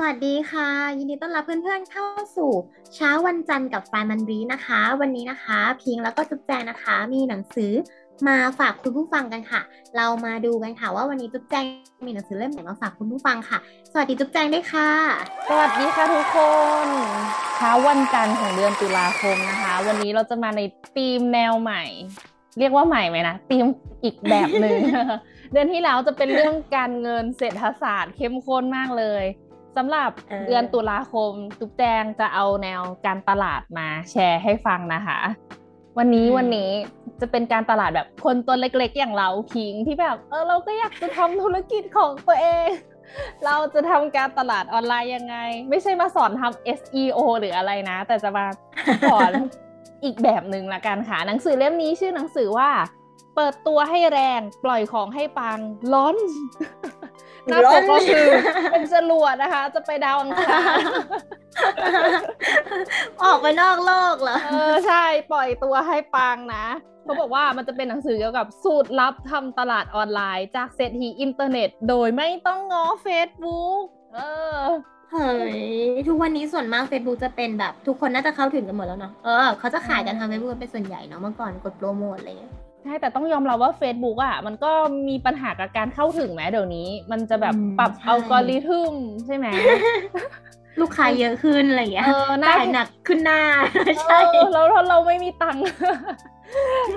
[0.00, 2.04] สวัสดีค่ะ ยินดีต้อนรับเพื่อนๆเข้า
[2.36, 2.52] สู่
[2.94, 7.72] เช้าวันจันทร์กับไฟมันรีนะคะ วันนี้นะคะ พิงแล้วก็จุ๊บแจงนะคะ มีหนังสือ
[8.28, 9.60] มาฝากคุณผู้ฟังกันค่ะ
[9.96, 11.64] เรามาดูกันค่ะ ว่าวันนี้จุ๊บแจง
[12.06, 13.58] มีหนังสือเล่มไหนมาฝากคุณผู้ฟังค่ะ
[13.92, 14.90] สวัสดีจุ๊บแจงด้วยค่ะ
[15.48, 16.36] สวัสดีค่ะทุกค
[16.86, 16.88] น
[17.56, 20.60] เช้าวันจันทร์ของเดือนตุลาคมนะคะ วันนี้เราจะมาใน
[20.94, 21.84] ธีมแนวใหม่
[22.58, 23.66] เรียกว่าใหม่ไหมนะธีม
[24.04, 24.78] อีกแบบหนึ่ง
[25.52, 29.24] เดือนที่แล้วจะเป็นเรื่องการเงินเศรษฐศาสตร์เข้มข้นมากเลย
[29.76, 35.18] สำหรับเออเดือนตุลาคมทุกแจงจะเอาแนวการตลาดมาแชร์ให้ฟังนะคะ
[35.98, 36.70] วันนี้วันนี้
[37.20, 42.68] จะเป็นการตลาดแบบคนตัวเล็กๆ อย่างเราพิงที่แบบเออเราก็อยากจะทำธุรกิจของตัวเอง
[43.44, 45.36] เราจะทำการตลาดออนไลน์ยังไง
[45.70, 48.46] ไม่ใช่มาสอนทำ SEO หรืออะไรนะ แต่จะมา
[49.10, 49.32] สอน
[50.04, 52.70] อีกแบบหนึ่งละกันค่ะ หนังสือเล่มนี้ชื่อหนังสือว่า
[53.36, 55.58] เปิดตัวให้แรงปล่อยของให้ปัง
[55.92, 56.16] ล้อน
[57.48, 58.26] หน้าปกก็คือ
[58.72, 60.78] เป็นจรวดนะคะ จะไปดาวอังคาร
[63.22, 66.66] ออกไปนอกโลกเหรอเออใช่ปล่อยตัวให้ปังนะ
[67.04, 73.82] เขาบอกว่ามันจะเป็นหนังสือเกี่ยวกับสูตรลับทำตลาดออนไลน์ จากเศรษฐีอินเทอร์เน็ต โดยไม่ต้องง้อ Facebook
[74.14, 74.20] เอ
[74.60, 74.64] อ
[75.12, 75.58] เฮ้ย
[76.08, 84.72] ทุกวันนี้ส่วนมาก Facebook จะเป็นแบบทุกคนน่าจะเข้าถึงกันหมดแล้วเนาะเออเขาจะขายกันทาง Facebook กันเป็นส่วนใหญ่เนาะเมื่อก่อนกดโปรโมทอะไรอย่างเงี้ยใช่แต่ต้องยอมรับว่า Facebook อะมันก็
[85.08, 88.94] มีปัญหากับการเข้าถึงไหมเดี๋ยวนี้ มันจะแบบอืมปรับใช่อัลกอริทึม
[89.26, 89.46] ใช่ไหม
[90.80, 93.40] ลูกค้าเยอะขึ้นอะไรอย่างเงี้ยเออน่าจ่ายหนักขึ้นหน้า
[94.04, 95.62] ใช่เออแล้วเราเราไม่มีตังค์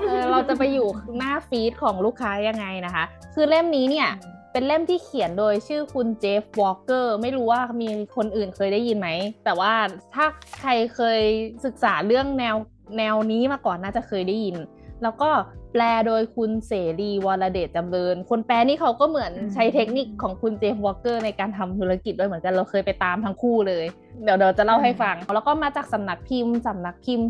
[0.03, 0.87] เออเราจะไปอยู่
[1.17, 3.03] หน้าฟีดของลูกค้ายังไงนะคะ
[3.35, 4.09] คือเล่มนี้เนี่ย
[4.51, 9.09] เป็นเล่มที่เขียนโดยชื่อคุณเจฟวอลเกอร์ไม่รู้ว่ามีคนอื่นเคยได้ยินไหม
[9.45, 9.73] แต่ว่า
[10.13, 10.25] ถ้า
[10.59, 11.21] ใครเคย
[11.65, 12.55] ศึกษาเรื่องแนว
[12.97, 14.55] แนวนี้มาก่อนน่าจะเคยได้ยิน
[15.03, 15.29] แล้วก็
[15.71, 23.85] แปลโดยคุณเสรีวรเดชจำเริญ คนแปลนี่เขาก็เหมือนอืมใช้เทคนิคของคุณเจฟวอลเกอร์ในการทำธุรกิจด้วยเหมือนกันเราเคยไปตามทั้งคู่เลย
[24.23, 27.27] เดี๋ยวเดี๋ยวจะเล่าให้ฟัง แล้วก็มาจากสำนักพิมพ์สำนักพิมพ์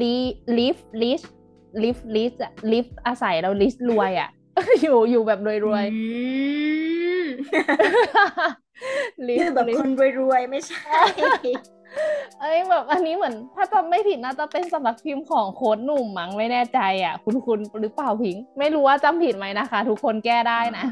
[0.00, 0.14] ลี
[0.58, 1.20] Live Rich
[1.82, 2.32] Live Rich
[2.72, 4.30] Live อาศัยเรา Rich รวยอะ
[4.82, 6.00] อยู่อยู่แบบรวยรวยอื
[7.22, 7.24] ม
[9.26, 9.90] ลิคือแบบคน
[10.20, 11.00] รวยๆไม่ใช่
[12.40, 20.84] เอ้ยแบบอันนี้เหมือนถ้าจำไม่ผิดน่าจะเป็นสำนักพิมพ์ของโค้ดหนุ่มมั้งไม่แน่ใจอะ คุณคุณหรือเปล่าพิง ไม่รู้ว่าจำผิดไหมนะคะ ทุกคนแก้ได้นะ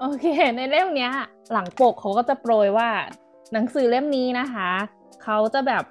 [0.00, 0.26] โอเค
[0.56, 1.12] ในเล่มเนี้ย
[1.52, 2.88] หลังปกเขาก็จะโปรยว่า
[3.52, 4.70] หนังสือเล่มนี้นะคะ
[5.22, 5.84] เขาจะแบบ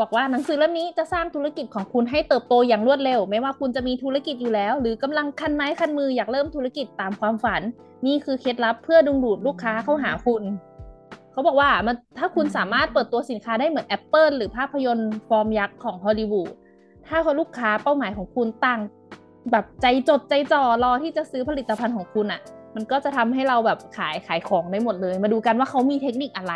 [0.00, 7.62] บอกว่าหนังสือเล่มนี้จะสร้างธุรกิจของคุณให้เติบโตอย่างรวดเร็ว ไม่ว่าคุณจะมีธุรกิจอยู่แล้ว หรือกำลังคันไม้คันมืออยากเริ่มธุรกิจตามความฝัน
[8.06, 10.42] นี่คือเคล็ดลับเพื่อดึงดูดลูกค้าเข้าหาคุณ
[11.36, 16.52] เขาบอกว่ามันถ้าคุณสามารถเปิดตัวสินค้าได้เหมือน Apple หรือภาพยนตร์ฟอร์มยักษ์ของฮอลลีวูด
[17.08, 18.80] ถ้าคนลูกค้าเป้าหมายของคุณต่าง
[19.50, 22.40] แบบใจจดใจจ่อรอที่จะซื้อผลิตภัณฑ์ของคุณอะ่ะ
[22.74, 26.54] มันก็จะทำให้เราแบบขายขายของได้หมดเลย มาดูกันว่าเขามีเทคนิคอะไร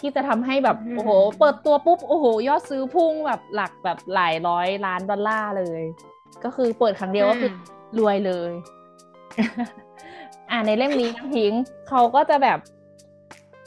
[0.00, 5.82] ที่จะทำให้แบบอืมโอ้โห เปิดตัวปุ๊บโอ้โห ยอดซื้อพุ่งแบบหลักแบบหลายร้อยล้านดอลลาร์เลย
[6.44, 7.50] ก็คือเปิดครั้งเดียวก็คือ
[7.98, 8.52] รวยเลย
[10.50, 12.58] อ่าในเล่มนี้นะพิงค์เขาก็จะแบบ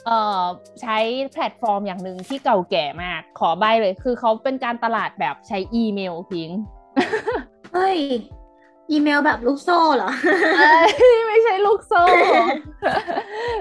[0.05, 0.43] เอ่อ
[0.81, 0.97] ใช้
[1.31, 6.61] แพลตฟอร์มอย่างหนึ่งที่เก่าแก่มาก ขอใบ้เลย คือเขาเป็นการตลาดแบบใช้อีเมลพิงค์
[7.73, 7.97] เฮ้ย
[8.91, 10.09] อีเมลแบบลูกโซ่เหรอ
[10.57, 10.87] เอ้ย
[11.27, 12.03] ไม่ใช่ลูกโซ่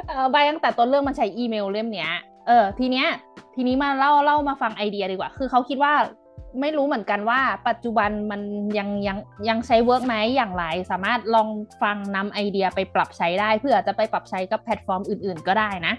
[0.09, 2.11] เออใบ้ตั้งแต่ต้นเรื่องมันใช้อีเมลเล่มเนี้ย
[2.47, 3.07] เออ ทีเนี้ย
[3.55, 5.95] ทีนี้มาเล่าเล่ามาฟังไอเดียดีกว่า คือเขาคิดว่า
[6.61, 8.41] ไม่รู้เหมือนกันว่าปัจจุบันมัน
[8.79, 9.19] ยังยัง
[9.49, 11.49] ยังใช้ work ไหมอย่างไร สามารถลอง
[11.83, 15.95] ฟังนำไอเดียไปปรับใช้ได้ เพื่อจะไปปรับใช้กับแพลตฟอร์มอื่น ๆ ก็ได้นะ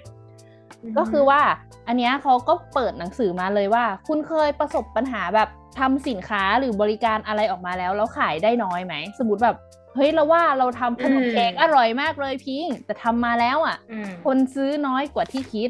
[0.97, 1.41] ก็คือว่า
[1.87, 5.49] อันเนี้ยเขาก็เปิดหนังสือมาเลยว่า คุณเคยประสบปัญหาแบบ
[5.79, 9.57] ทำสินค้าหรือบริการอะไรออกมาแล้ว แล้วขายได้น้อยไหม สมมติแบบ
[9.95, 15.69] เฮ้ยเราว่าเราทำขนมอืมเค้กอร่อยมากเลยพิง แต่ทำมาแล้วอะอืมคนซื้อน้อยกว่าที่คิด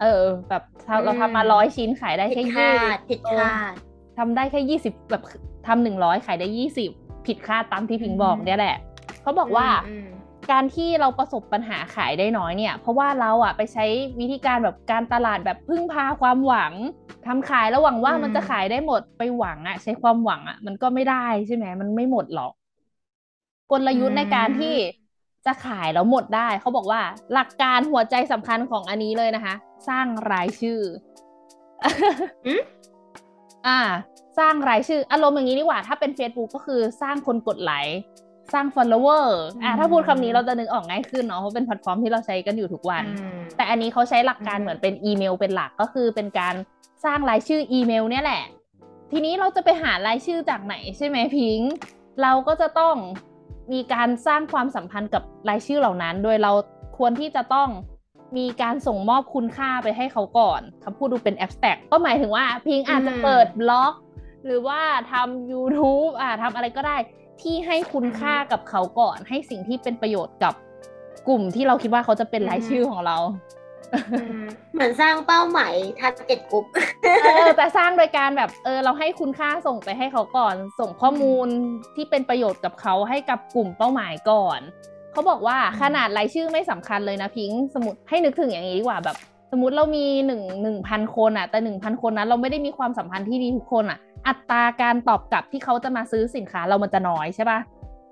[0.00, 3.72] เออ แบบเราอืมเราทำมาร้อยชิ้นขายได้ผิแค่ดยี่คาดผิดคาด
[4.18, 5.22] ทำได้แค่ยี่สิบแบบ
[5.66, 6.90] ทำหนึ่งร้อยขายได้ยี่สิบ
[7.26, 8.76] ผิดคาดตามที่พิงบอกอืมเนี่ยแหละ
[9.22, 10.08] เขาบอกว่าอืม
[10.50, 13.84] การที่เราประสบปัญหาขายได้น้อยเนี่ย เพราะว่าเราอะไปใช้
[14.20, 16.72] วิธีการแบบการตลาดแบบพึ่งพาความหวัง
[17.26, 22.52] ทำขายแล้วหวังว่ามันจะขายได้หมดไปหวังอะใช้ความหวังอะมันก็ไม่ได้ใช่ไหมมันไม่หมดหรอก
[23.70, 24.74] กลยุทธ์ในการที่
[25.46, 27.00] จะขายแล้วหมดได้ เขาบอกว่า
[27.34, 29.54] หลักการหัวใจสำคัญของอันนี้เลยนะคะ
[29.88, 30.80] สร้างรายชื่อ
[33.66, 33.80] อ่า
[34.38, 38.00] สร้างรายชื่อ อารมณ์อย่างนี้ดีกว่า ถ้าเป็น Facebook ก็คือสร้างคนกดไลค์
[38.54, 39.26] สร้าง follower
[39.62, 43.04] อ่าถ้าพูดคำนี้เราจะนึกออกง่ายขึ้นเนาะเพราะเป็นแพลตฟอร์มที่เราใช้กันอยู่ทุกวัน
[43.56, 46.54] แต่อันนี้เขาใช้หลักการเหมือนเป็นอีเมลเป็นหลักก็คือเป็นการ
[47.04, 48.42] สร้างรายชื่ออีเมล เนี่ยแหละ
[49.12, 51.60] ทีนี้เราจะไปหารายชื่อจากไหนใช่ไหมพิง
[52.22, 52.96] เราก็จะต้อง
[53.72, 56.52] มีการสร้างความสัมพันธ์กับรายชื่อเหล่านั้น โดยเรา
[56.98, 57.68] ควรที่จะต้อง
[58.36, 63.94] มีการส่งมอบคุณค่าไปให้เขาก่อนคำพูดดูเป็นแอบสแต็กก็หมายถึงว่าพิงอาจจะเปิดบล็อก
[64.44, 64.80] หรือว่า
[65.12, 66.96] ทำ YouTube อ่าทำอะไรก็ได้
[67.42, 70.54] ที่ให้คุณค่ากับเขาก่อน ให้สิ่งที่เป็นประโยชน์กับ
[71.28, 73.16] กลุ่มที่เราคิดว่าเขาจะเป็นรายชื่อของเรา
[74.72, 76.64] เหมือนสร้างเป้าหมายทาร์เก็ตกลุ่ม
[77.22, 81.48] เออแต่สร้างโดยการแบบเออเราให้คุณค่าส่งไปให้เขาก่อน ส่งข้อมูล
[81.96, 84.60] ที่เป็นประโยชน์กับเขาให้กับกลุ่มเป้าหมายก่อน
[85.12, 89.16] เขาบอกว่าขนาดรายชื่อไม่สำคัญเลยนะพิงสมมติให้นึกถึงอย่างนี้ดีกว่าแบบ
[89.52, 97.60] สมมติเรามีหนึ่งหนึ่งพันคนอะแต่หนึ่งพันคนนั้นเราไม่ได้มีความสัมพันธ์ที่ดีทุกคนอะ อัตราการตอบกลับที่เขาจะมาซื้อสินค้าเรามันจะน้อยใช่ปะ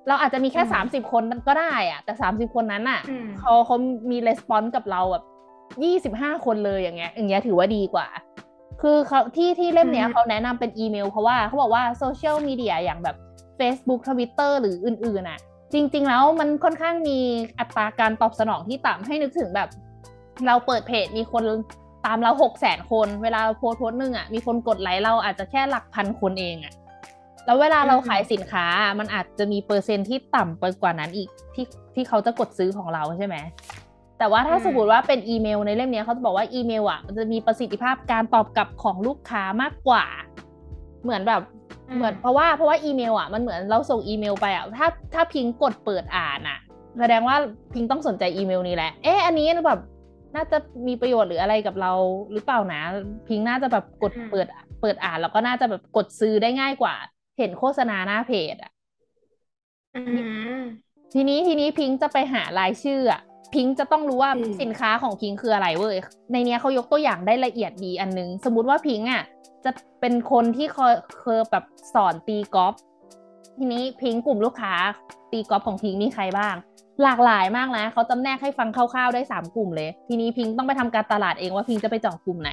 [0.08, 3.00] เราอาจจะมีแค่สามสิบคนก็ได้อะแต่สามสิบคนนั้นอะ
[3.38, 3.76] เขาเขา
[4.10, 5.24] มีレスปอนส์กับเราแบบ
[5.84, 8.06] ยี่สิบห้าคนเลยอย่างเงี้ย อย่างเงี้ยถือว่าดีกว่า
[8.82, 13.16] คือเขาที่ที่เล่มเนี้ยเขาแนะนำเป็นอีเมลเพราะว่าเขาบอกว่าโซเชียลมีเดียอย่างแบบ
[13.60, 15.38] Facebook Twitter หรืออื่นๆอะ
[15.72, 17.18] จริง ๆ แล้วมันค่อนข้างมี
[17.58, 19.68] อัตราการตอบสนองที่ต่ำให้นึกถึงแบบ
[20.46, 21.42] เราเปิดเพจมีคน
[22.06, 26.74] ตามเราหกแสนคนเวลาโพสโพสหนึ่งอะมีคนกดไลค์เราอาจจะแค่หลักพันคนเองอะ
[27.46, 28.66] แล้วเวลาเราขายสินค้า
[28.98, 33.36] มันอาจจะมีเปอร์เซ็นที่ต่ำไปกว่านั้นอีกที่ที่เขาจะกดซื้อของเราใช่ไหม
[34.18, 40.04] แต่ว่าถ้าสมมติว่าเป็นอีเมลในเล่มนี้เขาจะบอกว่าอีเมลอะมันจะมีประสิทธิภาพการตอบกลับของลูกค้ามากกว่า
[41.02, 41.42] เหมือนแบบ
[41.96, 46.58] เหมือนเพราะว่าเพราะว่าอีเมลอะมันเหมือนเราส่งอีเมลไปอะถ้าถ้าพิงกดเปิดอ่านอะ
[46.98, 47.36] แสดงว่า
[47.74, 49.80] พิงต้องสนใจอีเมลนี้แหละเอ๊ะอันนี้แบบ
[50.34, 51.92] น่าจะมีประโยชน์หรืออะไรกับเรา
[52.32, 52.82] หรือเปล่านะ
[53.28, 54.46] พิงน่าจะแบบกดเปิด
[54.80, 56.94] เปิดอ่านแล้วก็น่าจะแบบกดซื้อได้ง่ายกว่า
[57.38, 58.72] เห็นโฆษณาหน้าเพจอะ
[61.14, 63.20] ทีนี้ทีนี้พิงจะไปหารายชื่ออะ
[63.54, 64.30] พิงจะต้องรู้ว่า
[64.60, 65.96] สินค้าของพิงคืออะไรเว้ย
[66.32, 69.22] ในนี้เขายกตัวอย่างได้ละเอียดดีอันนึง สมมุติว่าพิงอะ
[69.64, 69.70] จะ
[70.00, 71.64] เป็นคนที่เคยเคยแบบ
[71.94, 72.74] สอนตีกอล์ฟ
[73.58, 74.74] ทีนี้พิงกลุ่มลูกค้า
[75.32, 76.54] ตีกอล์ฟของพิงมีใครบ้าง
[77.02, 82.50] หลากหลายมากนะเขาจำแนกให้ฟังคร่าวๆได้ 3 กลุ่มเลย ทีนี้พิงต้องไปทำการตลาดเองว่าพิงจะไปเจาะกลุ่มไหน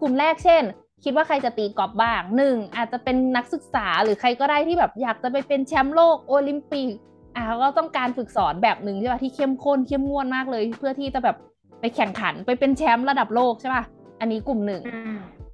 [0.00, 0.62] กลุ่มแรกเช่น
[1.04, 6.88] คิดว่าใครจะตีกอล์ฟบ้างหนึ่งอาจจะเป็นนักศึกษาหรือใครก็ได้ที่แบบอยากจะไปเป็นแชมป์โลกโอลิมปิก
[7.36, 11.36] อะก็ต้องการฝึกสอนแบบหนึ่งใช่ป่ะที่เข้มข้นเข้มงวดมากเลย เพื่อที่จะแบบ
[11.80, 13.84] ไปแข่งขันไปเป็นแชมป์ระดับโลกใช่ป่ะ
[14.20, 14.82] อันนี้กลุ่มหนึ่ง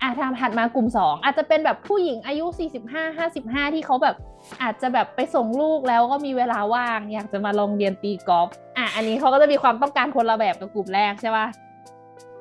[0.03, 2.45] อะทำถัดมากลุ่มสองอาจจะเป็นแบบผู้หญิงอายุ
[2.87, 4.17] 45 55 ที่เขาแบบ
[4.63, 11.47] อาจจะแบบไปส่งลูกแล้วก็มีเวลาว่าง อยากจะมาลองเรียนตีกอล์ฟอะอันนี้เขาก็จะมีความต้องการคนละแบบกับกลุ่มแรกใช่ป่ะ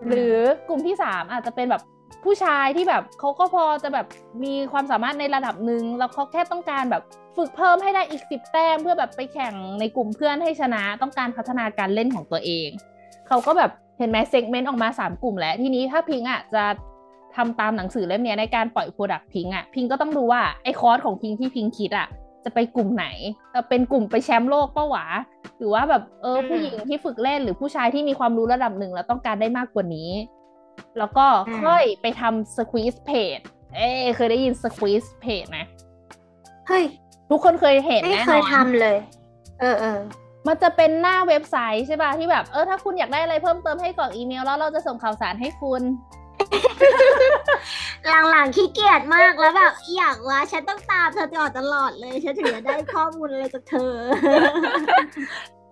[0.08, 0.36] หรือ
[0.70, 1.82] กลุ่มที่สามอาจจะเป็นแบบ
[2.24, 4.06] ผู้ชายที่แบบเขาก็พอจะแบบ
[4.44, 7.04] มีความสามารถในระดับหนึ่งแล้วเขาแค่ต้องการแบบ
[7.38, 12.70] ฝึกเพิ่มให้ได้อีกสิบแต้ม เพื่อแบบไปแข่งในกลุ่มเพื่อนให้ชนะต้องการพัฒนาการเล่นของตัวเอง
[13.28, 16.64] เขาก็แบบเห็นไหม segment ออกมาสามกลุ่มแล้ว ทีนี้ถ้าพิงอะจะ
[17.36, 22.08] ทำตามหนังสือเล่มนี้ในการปล่อย product พิงอะพิงก็ต้องดูว่าไอ้คอร์สของพิงที่พิงคิดอะ
[22.44, 23.08] จะไปกลุ่มไหน
[23.54, 25.06] จะเป็นกลุ่มไปแชมป์โลกป่าววะ
[25.58, 30.12] หรือว่าแบบเออผู้หญิงที่ฝึกเล่นหรือผู้ชายที่มีความรู้ระดับหนึ่งแล้วต้องการได้มากกว่านี้
[30.98, 31.26] แล้วก็
[31.64, 33.40] ค่อยไปทำ squeeze page
[33.76, 35.60] เอ้เคยได้ยิน squeeze page ไหม
[36.68, 36.84] เฮ้ย
[37.30, 38.98] ทุกคนเคยเห็นแน่นอนไม่เคยทำเลย
[39.60, 40.00] เออเออ
[40.48, 45.82] มันจะเป็นหน้าเว็บไซต์ใช่ป่ะที่แบบเออถ้าคุณอยากได้อะไรเพิ่มเติมให้กรอกอีเมลแล้วเราจะส่งข่าวสารให้คุณ
[48.32, 53.94] หลังๆขี้เกียจมากแล้วแบบอยากว่าฉันต้องตามเธอตลอดตลอดเลยฉันถึงจะได้ข้อมูลอะไรจากเธอ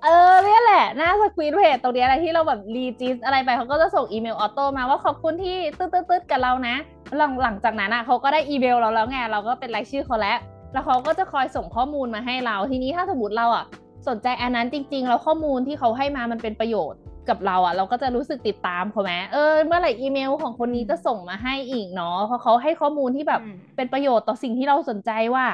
[0.03, 6.75] เออเนี่ยแหละหน้า squeeze page ตรงนี้อะไรที่เราแบบ regis อะไรไปเขาก็จะส่งอีเมล auto มาว่าขอบคุณที่ตืดตืดกับเรานะ
[7.17, 10.37] หลังหลังจากนั้นอะเขาก็ได้อีเมลเราแล้วไงเราก็เป็นรายชื่อเขาแล้ว
[10.73, 13.65] แล้วเขาก็จะคอยส่งข้อมูลมาให้เราทีนี้ถ้าสมมติเราอะ
[14.07, 23.41] สนใจอันนั้นจริง ๆ แล้วข้อมูลที่เขาให้มามันเป็นประโยชน์ กับเราอะ เราก็จะรู้สึกติดตามเขาไหมเออเมื่อไหร่อีเมลของคนนี้จะส่งมาให้อีกเนาะเพราะเขาให้ข้อมูลที่แบบ
[23.75, 25.45] เป็นประโยชน์ต่อสิ่งที่เราสนใจว่า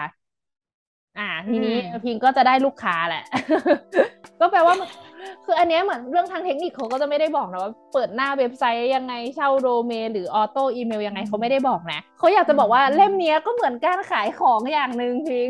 [1.19, 3.23] อ่า ทีนี้พิงก็จะได้ลูกค้าแหละ
[4.39, 4.75] ก็แปลว่า
[5.45, 15.47] คืออันนี้เหมือนเรื่องทางเทคนิคเขาก็จะไม่ได้บอกนะว่าเปิดหน้าเว็บไซต์ยังไงเช่าโดเมนหรือออโต้อีเมลยังไงเขาไม่ได้บอกนะเขาอยากจะบอกว่าเล่มนี้ก็เหมือนการขายของอย่างหนึ่งพิง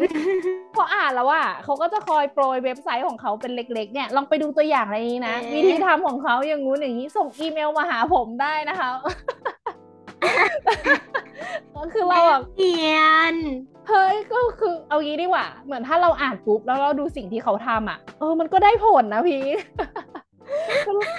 [0.76, 8.90] พออ่านแล้วว่าเขาก็จะคอยโปรยเว็บไซต์ของเขาเป็นเล็ก ๆ เนี่ยลองไปดูตัวอย่างอะไรนี้นะ วิธีทำของเขาอย่างงู้นอย่างนี้ส่งอีเมลมาหาผมได้นะคะ
[11.94, 13.00] คือเราแบบเรีย
[13.34, 13.36] น
[13.90, 19.44] เฮ้ยก็คือเอางี้ดีกว่า เหมือนถ้าเราอ่านปุ๊บแล้วเราดูสิ่งที่เขาทำอะ เออมันก็ได้ผลนะพี่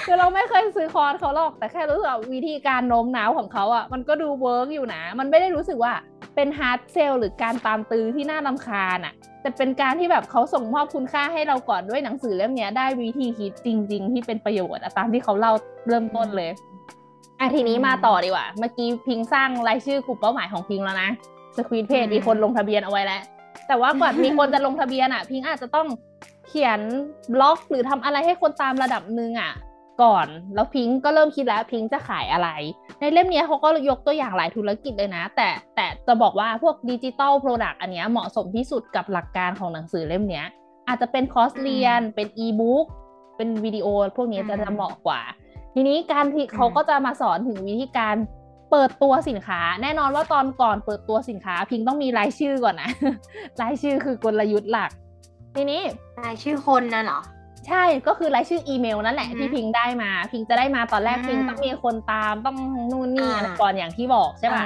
[0.07, 5.93] คือเราไม่เคยซื้อคอร์สเขาหรอก แต่แค่รู้สึกวิธีการโน้มน้าวของเขาอะ มันก็ดู work อยู่นะ มันไม่ได้รู้สึกว่า
[6.35, 15.53] เป็น hard sell หรือการตามตื้อที่น่ารำคาญอะ แต่เป็นการที่แบบเขาส่งมอบคุณค่าให้เราก่อนด้วยหนังสือเล่มนี้ได้วิธีคิดจริง ๆ ที่เป็นประโยชน์ตามที่เขาเล่า
[15.89, 16.51] เริ่มต้นเลย
[17.41, 21.11] อะทีนี้มาต่อดีกว่า เมื่อกี้พิงสร้างรายชื่อกลุ่มเป้าหมายของพิงแล้วนะ
[21.57, 23.23] squeeze page มีคนลงทะเบียนเอาไว้แล้ว
[23.69, 25.87] แต่ว่าก่อนมีคนจะลงทะเบียนอะ พิงอาจจะต้อง
[26.49, 26.81] เขียน
[27.35, 29.53] บล็อกหรือทำอะไรให้คนตามระดับหนึ่งอะ
[30.03, 32.49] ก่อนแล้วพิงก็เริ่มคิดแล้วพิงจะขายอะไร
[33.01, 40.43] ในเล่มนี้เขาก็ยกตัวอย่างหลายธุรกิจเลยนะ แต่แต่จะบอกว่าพวก digital product อันนี้เหมาะสมที่สุดกับหลักการของหนังสือเล่มนี้
[40.89, 42.85] อาจจะเป็นคอร์สเรียนเป็นอีบุ๊ก
[43.37, 43.87] เป็นวิดีโอ
[44.17, 45.21] พวกนี้จะจะเหมาะกว่า
[45.75, 48.17] ทีนี้การที่เขาก็จะมาสอนถึงวิธีการ
[48.71, 52.91] เปิดตัวสินค้า แน่นอนว่าตอนก่อนเปิดตัวสินค้า พิงต้องมีรายชื่อก่อนนะ
[53.63, 54.91] รายชื่อคือกลยุทธ์หลัก
[55.55, 55.81] ทีนี้
[56.25, 57.21] รายชื่อคนน่ะเหรอ
[57.69, 62.57] ใช่ก็คือรายชื่ออีเมลนั่นแหละที่พิงได้มา พิงจะได้มาตอนแรกพิงต้องมีคนตามต้อง
[62.91, 64.65] นู่นนี่อะไรก่อนอย่างที่บอกใช่ป่ะ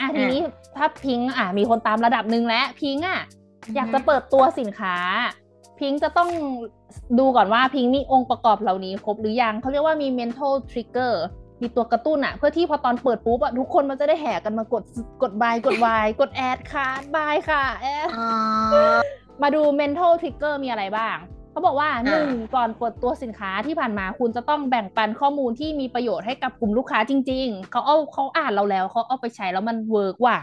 [0.00, 0.40] อะทีนี้
[0.76, 3.20] ถ้าพิงอะมีคนตามระดับหนึ่งแล้วพิงอะ
[3.74, 4.96] อยากจะเปิดตัวสินค้า
[5.80, 6.30] พิงจะต้อง
[7.18, 11.12] ดูก่อนว่าพิงมีองค์ประกอบเหล่านี้ครบหรือยังเขาเรียกว่ามี mental trigger
[11.62, 14.82] มีตัวกระตุ้นอะเพื่อที่พอตอนเปิดปุ๊บอะทุกคนมันจะได้แห่กันมากด
[15.22, 18.08] กด buy กด buy กด add ค่ะ buy ค่ะ add
[19.42, 21.16] มาดู mental trigger มีอะไรบ้าง
[21.50, 30.38] เขาบอกว่าหนึ่งก่อนเปิดตัวสินค้าที่ผ่านมาคุณจะต้องแบ่งปันข้อมูลที่มีประโยชน์ให้กับกลุ่มลูกค้าจริง ๆเขาเอาเขาอ่านเราแล้วเขาเอาไปใช้แล้วมัน work ว่ะ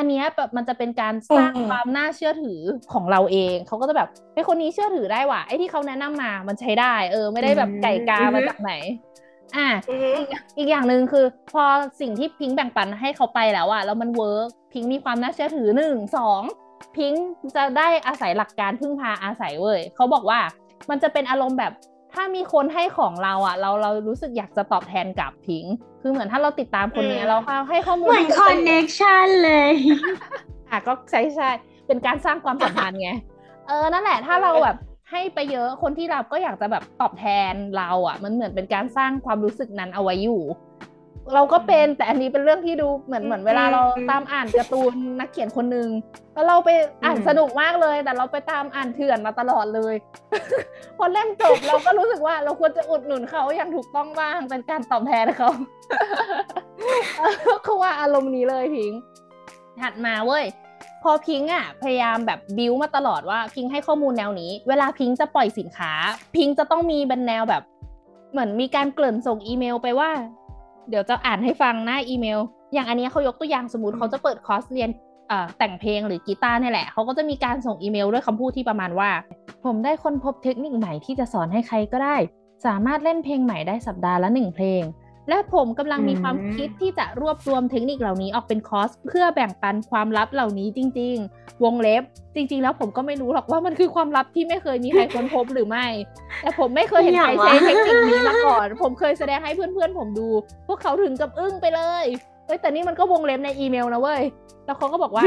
[0.00, 2.60] อันนี้แบบมันจะเป็นการสร้างความน่าเชื่อถือ
[2.92, 8.72] ของเราเองเขาก็จะแบบไอ้คนนี้เชื่อถือได้ว่ะไอ้ที่เขาแนะนำมามันใช้ได้ เออ ไม่ได้แบบไก่กามาจากไหน
[9.56, 9.68] อ่า
[10.58, 11.64] อีกอย่างหนึ่งคือ พอ
[12.00, 16.42] สิ่งที่พิงค์แบ่งปันให้เขาไปแล้วอะแล้วมันเวิร์กพิงค์มีความน่าเชื่อถือหนึ่งสอง
[16.96, 17.24] พิงค์
[17.56, 20.40] จะได้อาศัยหลักการพึ่งพาอาศัยเว้ยเขาบอกว่า
[20.90, 21.72] มันจะเป็นอารมณ์แบบ
[22.12, 25.64] ถ้ามีคนให้ของเราอะเราเรารู้สึกอยากจะตอบแทนกลับพิง
[26.00, 27.38] คือเหมือนถ้าเราติดตามคนนี้เรา
[27.68, 29.72] ให้ข้อมูลเหมือนคอนเน็ชันเลย
[30.70, 31.50] อะก็ใช่ใช่
[31.86, 33.10] เป็นการสร้างความสัมพันธ์ไง
[33.66, 34.76] เออนั่นแหละถ้าเราแบบ
[35.10, 40.40] ให้ไปเยอะคนที่รับก็อยากจะแบบตอบแทนเราอะ่ะ มันเหมือนเป็นการสร้างความรู้สึกนั้นเอาไว้อยู่
[41.34, 45.88] เราก็เป็นแต่อันนี้เป็นเรื่องที่ดูเหมือนเหมือนเวลาเราตามอ่านการ์ตูนนักเขียนคนหนึ่ง
[46.34, 46.70] แล้วเราไป
[47.04, 49.94] อ่านสนุกมากเลย แต่เราไปตามอ่านเถื่อนมาตลอดเลย
[50.98, 55.50] พอเล่มจบเราก็รู้สึกว่าเราควรจะอุดหนุนเขาอย่างถูกต้องบ้างเป็นการตอบแทนเขา
[57.64, 58.92] เขาว่าอารมณ์นี้เลยพิง
[59.80, 60.44] ถัดมาเว้ย
[61.02, 65.92] พอพิงอะพยายามแบบบิวมาตลอดว่าพิงให้ข้อมูลแนวนี้ เวลาพิงจะปล่อยสินค้า
[66.36, 67.62] พิงจะต้องมีเป็นแนวแบบ
[68.32, 70.10] เหมือนมีการเกริ่นส่งอีเมลไปว่า
[70.90, 72.40] เดี๋ยวจะอ่านให้ฟังหน้าอีเมล
[72.72, 74.90] อย่างอันนี้เขายกตัวอย่างสมมติเขาจะเปิดคอร์สเรียน
[75.58, 79.10] แต่งเพลงหรือกีตาร์นี่แหละ เขาก็จะมีการส่งอีเมลด้วยคำพูดที่ประมาณว่า
[79.64, 82.16] ผมได้ค้นพบเทคนิคใหม่ที่จะสอนให้ใครก็ได้
[82.66, 84.82] สามารถเล่นเพลงใหม่ได้สัปดาห์ละหนึ่งเพลง
[85.30, 92.02] และผมกำลังมีความคิดที่จะรวบรวมเทคนิคเหล่านี้ออกเป็นคอร์สเพื่อแบ่งปันความลับเหล่านี้จริง ๆ วงเล็บ
[92.34, 95.86] จริง ๆ แล้วผมก็ไม่รู้หรอกว่ามันคือความลับที่ไม่เคยมีใครค้นพบหรือไม่
[96.40, 100.28] แต่ผมไม่เคยเห็นใครใช้เทคนิคนี้มาก่อน ผมเคยแสดงให้เพื่อนๆผมดู
[100.68, 102.04] พวกเขาถึงกับอึ้งไปเลย
[102.46, 104.22] เอ้ยแต่นี่มันก็วงเล็บในอีเมลนะเว้ย
[104.66, 105.24] แล้วเขาก็บอกว่า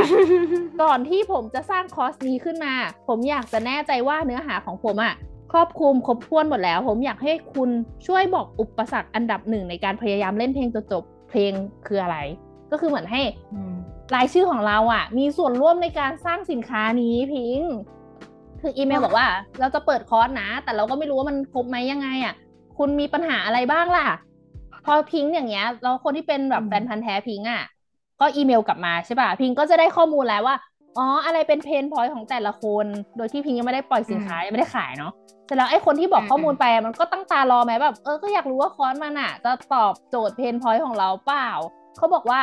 [0.81, 2.73] ก่อนที่ผมจะสร้างคอร์สนี้ขึ้นมา
[3.07, 5.13] ผมอยากจะแน่ใจว่าเนื้อหาของผมอะ
[5.53, 7.69] ครอบคลุมครบถ้วนหมดแล้ว ผมอยากให้คุณ
[8.07, 11.51] ช่วยบอกอุปสรรคอันดับหนึ่งในการพยายามเล่นเพลงจนจบเพลง
[11.87, 12.17] คืออะไร
[12.71, 13.21] ก็คือเหมือนให้
[14.15, 17.59] รายชื่อของเราอะ มีส่วนร่วมในการสร้างสินค้านี้พิง
[18.61, 19.27] คืออีเมลบอกว่า
[19.59, 22.33] เราจะเปิดคอร์สนะ แต่เราก็ไม่รู้ว่ามันครบไหมยังไงอะ
[22.77, 24.07] คุณมีปัญหาอะไรบ้างล่ะ
[24.85, 27.63] พอพิงอย่างเงี้ยแล้วคนที่เป็นแบบแฟนพันธ์แท้พิงอะ
[28.19, 30.55] ก็อีเมลกลับมาใช่ป่ะพิงก็จะได้ข้อมูลแล้วว่า
[30.97, 32.85] อ๋อ อะไรเป็น pain point ของแต่ละคน
[33.17, 35.13] โดยที่พิงยังไม่ได้ปล่อยสินค้ายังไม่ได้ขายเนาะ
[35.45, 41.49] เสร็จแล้วไอ้คนที่บอกข้อมูลไปมันก็ตั้งตารอไหมแบบเออก็อยากรู้ว่าคอร์สมันอะจะตอบโจทย์ pain point ของเราเปล่า
[41.97, 42.41] เขาบอกว่า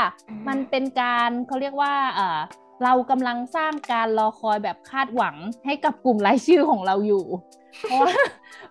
[0.49, 2.39] มันเป็นการเขาเรียกว่าเออ
[2.85, 7.25] เรากำลังสร้างการรอคอยแบบคาดหวังให้กับกลุ่มรายชื่อของเราอยู่
[7.87, 8.13] เพราะว่า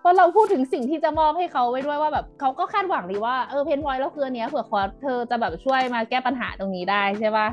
[0.00, 7.48] เพราะเราพูดถึงสิ่งที่จะมอบให้เขาไว้ด้วยว่าแบบเขาก็คาดหวังดีว่าเออ pain point แล้วคือเนี้ยเผื่อคอร์สเธอจะแบบช่วยมาแก้ปัญหาตรงนี้ได้ใช่ปะ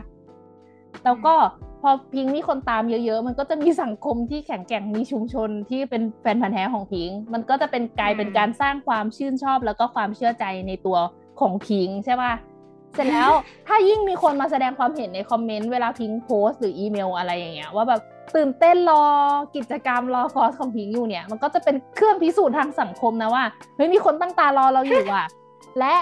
[1.06, 1.34] แล้วก็
[1.82, 10.98] พอพิงค์มีคนตามเยอะๆ มันก็จะมีสังคมที่แข็งแกร่งมีชุมชนที่เป็นแฟนพันธ์แท้ของพิงค์มันก็จะเป็นกลายเป็นการสร้างความชื่นชอบ แล้วก็ความเชื่อใจในตัว
[11.40, 12.34] ของพิงค์ใช่ป่ะ
[12.96, 13.32] เสร็จแล้ว
[13.68, 18.02] ถ้ายิ่งมีคนมาแสดงความเห็นในคอมเมนต์เวลาพิงค์โพสต์หรืออีเมลอะไรอย่างเงี้ยว่าแบบ
[18.36, 19.06] ตื่นเต้นรอ
[19.56, 23.44] กิจกรรมรอคอร์สของพิงค์อยู่เนี่ย มันก็จะเป็นเครื่องพิสูจน์ทางสังคมนะว่า
[23.76, 25.28] เฮ้ยมีคนตั้งตารอเราอยู่อะ
[25.80, 25.96] และ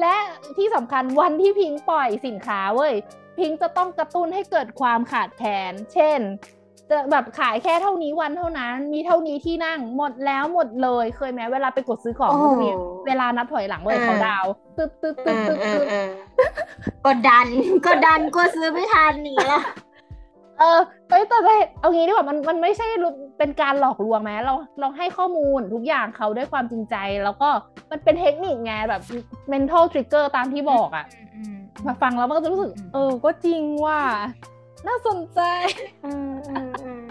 [0.00, 0.14] และ
[0.56, 2.92] ที่สำคัญวันที่พิงค์ปล่อยสินค้าเว้ย
[3.38, 6.20] พิงค์จะต้องกระตุ้นให้เกิดความขาดแคลน เช่น
[6.90, 12.72] จะแบบขายแค่เท่านี้วันเท่านั้น มีเท่านี้ที่นั่ง หมดแล้วหมดเลย เคยไหมเวลาไปกดซื้อของโอ้พวกนี้
[13.06, 16.08] เวลานับถอยหลังเว้ยอ่าเขาดาวน์ตึ๊ดตึ๊ดเอตึ๊ดอตึ๊ดเออตึ๊ดเออ
[17.06, 17.46] กดดัน
[17.86, 19.60] กดดันกลัวซื้อไม่ทันหนีละ
[20.58, 22.86] เออเอ้ยแต่แต่เอางี้ดีกว่ามันมันไม่ใช่
[23.38, 27.48] เป็นการหลอกลวงไหมเราเราให้ข้อมูลทุกอย่างเขาด้วยความจริงใจ แล้วก็
[27.90, 29.02] มันเป็นเทคนิคไงแบบ
[29.52, 31.06] mental trigger ตามที่บอกอะ
[31.86, 34.00] มาฟังแล้วมันก็จะรู้สึกอืมเออ ก็จริงว่า
[34.86, 35.40] น่าสนใจ
[36.02, 37.02] เออเออเออ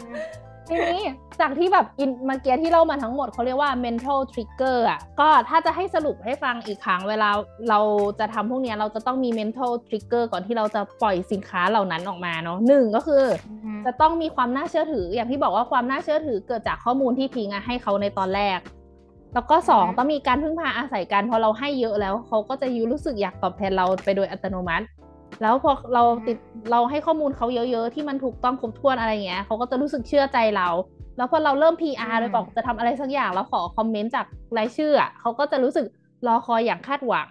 [0.68, 1.04] ทีนี้
[1.40, 7.30] จากที่แบบอินเมื่อกี้ที่เล่ามาทั้งหมดเขาเรียกว่า mental trigger อะก็ถ้าจะให้สรุปให้ฟังอีกครั้งเวลา
[7.70, 7.80] เรา
[8.20, 13.24] จะทำพวกเนี้ยเราจะต้องมี mental trigger ก่อนที่เราจะปล่อยสินค้าเหล่านั้นออกมาเนาะหนึ่งก็คือ
[13.86, 18.60] จะต้องมีความน่าเชื่อถือ อย่างที่บอกว่าความน่าเชื่อถือเกิดจากข้อมูลที่พิงอะให้เขาในตอนแรก
[19.34, 24.86] แล้วก็สองอือฮึต้องมีการพึ่งพาอาศัยกันพอเราให้เยอะแล้วเขาก็จะยูรู้สึกอยากตอบแทนเราไปโดยอัตโนมัติ
[25.42, 26.38] แล้วพอเราติด
[26.72, 30.68] เราให้ข้อมูลเขาเยอะ ๆ ที่มันถูกต้องครบถ้วนอะไรอย่างเงี้ยเขาก็จะรู้สึกเชื่อใจเรา
[31.18, 34.26] แล้วพอเราเริ่ม PR โดยบอกจะทำอะไรสักอย่างแล้วขอคอมเมนต์จาก
[34.58, 35.86] รายชื่ออะเขาก็จะรู้สึก
[36.28, 37.30] รอคอยอย่างคาดหวัง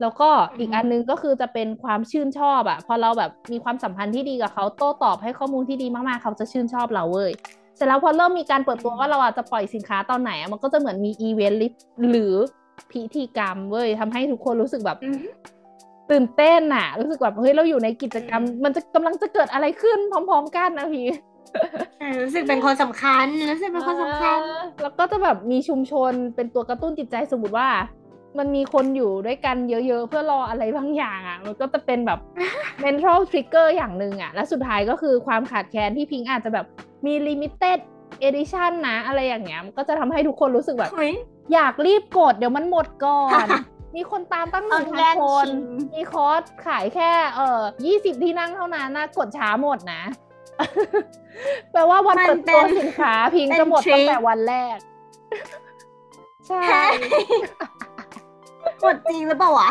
[0.00, 0.28] แล้วก็
[0.58, 7.32] อีกอันนึงก็คือจะเป็นความชื่นชอบอะพอเราแบบมีความสัมพันธ์ที่ดีกับเขาโต้ตอบให้ข้อมูลที่ดีมากๆเขาจะชื่นชอบเราเว้ย
[7.78, 11.60] เสร็จแล้วพอเริ่มมีการเปิดตัวว่าเราอาจจะปล่อยสินค้าตอนไหนอะมันก็จะเหมือนมีอีเวนต์
[12.10, 12.34] หรือ
[12.90, 15.18] พิธีกรรมเว้ยทำให้ทุกคนรู้สึกแบบอืม
[16.10, 21.08] ตื่นเต้นน่ะรู้สึกแบบเฮ้ยเราอยู่ในกิจกรรมอืมมันจะกำลังจะเกิดอะไรขึ้น พร้อม ๆ กันนะพี่
[22.00, 27.68] เออรู้สึกเป็นคนสำคัญรู้สึกเป็นคนสำคัญเออแล้วก็จะแบบมีชุมชนเป็นตัวกระตุ้นจิตใจสมมติว่า
[28.38, 32.18] มันมีคนอยู่ด้วยกันเยอะ ๆ เพื่อรออะไรบางอย่างอะ มันก็จะเป็นแบบ
[32.84, 36.66] mental trigger อย่างหนึ่งอะ และสุดท้ายก็คือความขาดแคลนที่พิงค์อาจจะแบบ
[37.06, 37.78] มี limited
[38.26, 41.14] edition นะ อะไรอย่างเงี้ยมันก็จะทำให้ทุกคนรู้สึกแบบเฮ้ย
[41.54, 43.46] อยากรีบกดเดี๋ยวมันหมดก่อน
[43.96, 45.58] มีคนตามตั้งหนึ่งเอาพัแย่นงคนชิง
[45.94, 50.02] มีคอร์สขายแค่เอ่อยี่สิบที่นั่งเท่านั้นนะกดช้าหมดนะ
[51.72, 54.76] แปลว่าวันมันเปิดเป็ตัวนสินค้าพิงเป็นจะหมดทริคตั้งแต่วันแรก
[56.48, 56.82] ใช่
[58.80, 59.70] หมดจริงหรือเปล่าวะ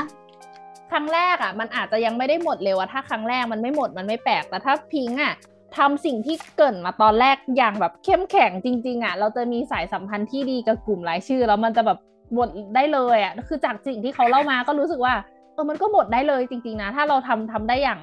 [0.92, 5.34] ครั้งแรกอะ มันอาจจะยังไม่ได้หมดเร็วอะถ้าครั้งแรกมันไม่หมดมันไม่แปลกแต่ถ้าพิงอะ
[5.76, 12.00] ทำสิ่งที่เกรินมาตอนแรกอย่างแบบเข้มแข็งจริง ๆอะเราจะมีสายสัมพันธ์ที่ดีกับกลุ่มรายชื่อ แล้วมันจะแบบ
[12.34, 15.14] หมดได้เลยอะคือจากสิ่งที่เขาเล่ามาก็รู้สึกว่า
[15.54, 18.00] เออมันก็หมดได้เลยจริง ๆนะถ้าเราทำทำได้อย่าง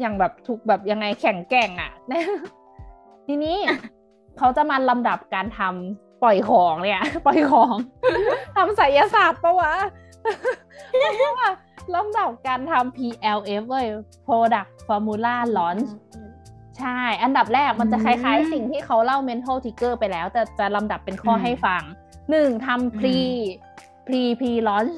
[0.00, 1.92] อย่างแบบถูกแบบยังไงแข็งแกร่งอะ
[3.26, 3.56] ทีนี้
[4.38, 7.74] เขาจะมาลำดับการทำปล่อยของเนี่ย ปล่อยของ
[8.56, 9.72] ทำไสยศาสตร์ปะวะ
[10.90, 11.50] เพราะว่า
[11.94, 13.86] ลำดับการทำ PLF เว้ย
[14.26, 15.88] Product Formula Launch
[16.78, 21.82] ใช่ อันดับแรกมันจะคล้ายอืมๆสิ่งที่เขาเล่า mental trigger ไปแล้ว แต่จะลำดับเป็นข้ออมให้ฟัง
[22.30, 23.18] หนึ่งทำ pre
[24.06, 24.92] pre pre launch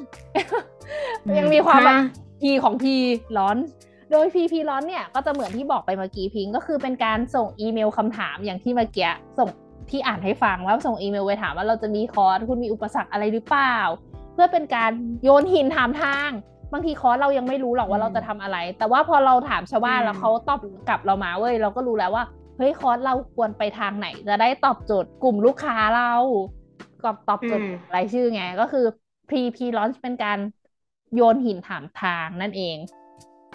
[1.38, 2.04] ยังมีความแบบฮะ
[2.40, 2.84] P ของ P
[3.36, 3.64] launch
[4.10, 9.48] โดย P P launch เนี่ยก็จะเหมือนที่บอกไปเมื่อกี้พิงก็คือเป็นการส่งอีเมลคำถามอย่างที่เมื่อกี้ส่ง
[9.90, 13.76] ที่อ่านให้ฟังว่าส่งอีเมลไปถามว่าเราจะมีคอร์สคุณมีอุปสรรคอะไรหรือเปล่า
[14.34, 16.28] เพื่อเป็นการโยนหินถามทาง
[16.72, 22.24] บางทีคอร์สเรายังไม่รู้หรอกว่าอืมเราจะทำอะไร แต่ว่าพอเราถามชาวบ้านอืมแล้วเขาตอบกลับเรามาเว้ยเราก็รู้แล้วว่า
[22.56, 26.12] เฮ้ยคอร์สเราควรไปทางไหน จะได้ตอบโจทย์กลุ่มลูกค้าเรา
[27.02, 28.86] ก็ตอบโจทย์รายชื่อไง ก็คือ
[29.28, 30.38] pre pre launch เป็นการ
[31.14, 32.76] โยนหินถามทางนั่นเอง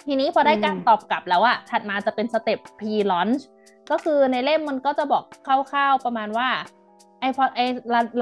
[0.06, 3.42] ทีนี้พอได้การตอบกลับแล้วอะถัดมาจะเป็นสเต็ป pre launch
[3.90, 6.48] ก็คือในเล่มมันก็จะบอกคร่าวๆประมาณว่า
[7.20, 7.66] ไอ้พอไอ้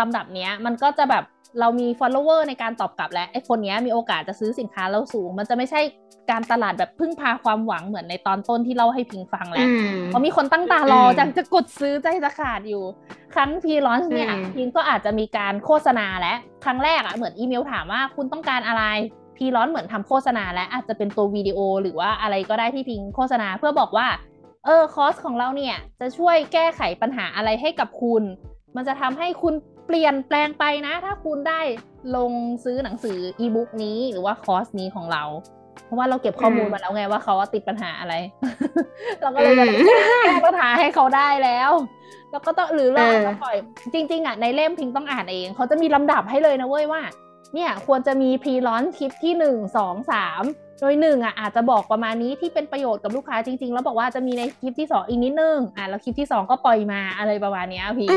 [0.00, 1.24] ลำดับเนี้ย มันก็จะแบบ
[1.60, 5.80] เรามี follower ในการตอบกลับแล้วไอ้คนเนี้ยมีโอกาสจะซื้อสินค้าเราสูง มันจะไม่ใช่
[6.30, 12.82] การตลาดแบบพึ่งพาความหวังเหมือนในตอนต้นที่เล่าให้พิงฟังแล้วอืมเพราะมีคนตั้งตารออืมจังจะกดซื้อใจจะขาดอยู่
[13.34, 16.34] ครั้งพีลอนเนี่ยอืมพิงก็อาจจะมีการโฆษณาและ
[16.64, 18.82] ครั้งแรกอะเหมือนอีเมลถามว่าคุณต้องการอะไร
[19.36, 24.06] พีลอนเหมือนทำโฆษณาและอาจจะเป็นตัววิดีโอหรือว่าอะไรก็ได้ที่พิงโฆษณาเพื่อบอกว่า
[24.64, 28.22] เออคอร์สของเราเนี่ยจะช่วยแก้ไขปัญหาอะไรให้กับคุณ
[28.76, 29.54] มันจะทำให้คุณ
[29.90, 31.60] เปลี่ยนแปลงไปนะ ถ้าคุณได้
[32.16, 32.32] ลง
[32.64, 35.24] ซื้อหนังสืออีบุ๊กนี้หรือว่าคอร์สนี้ของเรา
[35.84, 38.14] เพราะว่าเราเก็บข้อมูลอืมมาแล้วไงว่าเขาว่าติดปัญหาอะไร
[39.20, 39.86] เราก็เลยแบบอืม
[40.26, 41.70] แก้ปัญหาให้เขาได้แล้ว
[42.30, 43.56] แล้วก็ต้องหรือเราเออจะปล่อย
[43.94, 47.02] จริง ๆอะในเล่มพิงต้องอ่านเอง เขาจะมีลำดับให้เลยนะเว้ยว่า
[47.54, 50.42] เนี่ยควรจะมี pre launch คลิปที่หนึ่งสองสาม
[50.80, 58.08] โดยหนึ่งอะอาจจะบอกประมาณนี้ที่เป็นประโยชน์กับลูกค้าจริง ๆ แล้วบอกว่าจะมีในคลิปที่สองอีกนิดนึงอะแล้วคลิปที่สองก็ปล่อยมาอะไรประมาณนี้พี่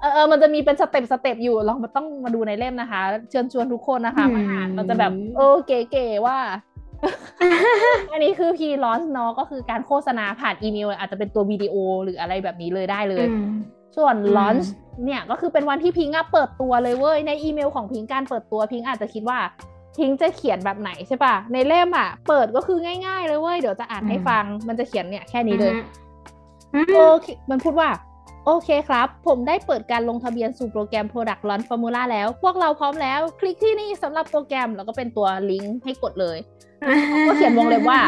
[0.00, 6.38] เออเออมันจะมีเป็น step step อยู่ลองมาต้องมาดูในเล่มนะคะ เชิญชวนทุกคนนะคะมาอ่านมันจะแบบเออเก๋ๆว่า
[8.12, 13.26] อันนี้คือ pre launch เนาะก็คือการโฆษณาผ่านอีเมล อาจจะเป็นตัววิดีโอหรืออะไรแบบนี้เลยได้เลย
[13.96, 14.72] ส่วน launch
[15.04, 19.38] เนี่ยก็คือเป็นวันที่พิงค์เปิดตัวเลยเว้ยในอีเมลของพิงค์การเปิดตัวพิงค์อาจจะคิดว่า
[19.98, 25.74] พิงค์จะเขียนแบบไหนใช่ปะในเล่มอะ เปิดก็คือง่ายๆเลยเว้ย เดี๋ยวจะอ่านให้ฟัง มันจะเขียนเนี่ยแค่นี้เลย
[26.94, 27.88] โอเคมันพูดว่า
[28.48, 36.38] โอเคครับ ผมได้เปิดการลงทะเบียนสู่โปรแกรม Product Launch Formula แล้ว พวกเราพร้อมแล้ว คลิกที่นี่สำหรับโปรแกรม แล้วก็เป็นตัวลิงก์ให้กดเลย
[37.26, 38.00] ก็เขียนวงเล็บว่า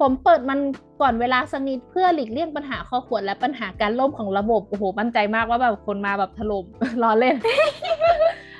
[0.00, 0.58] ผมเปิดมัน
[1.00, 6.64] ก่อนเวลาสักนิดเพื่อหลีกเลี่ยงปัญหาข้อขวดและปัญหาการล่มของระบบ โอ้โหมั่นใจมากว่าแบบคนมาแบบถล่ม
[7.02, 7.36] รอเล่น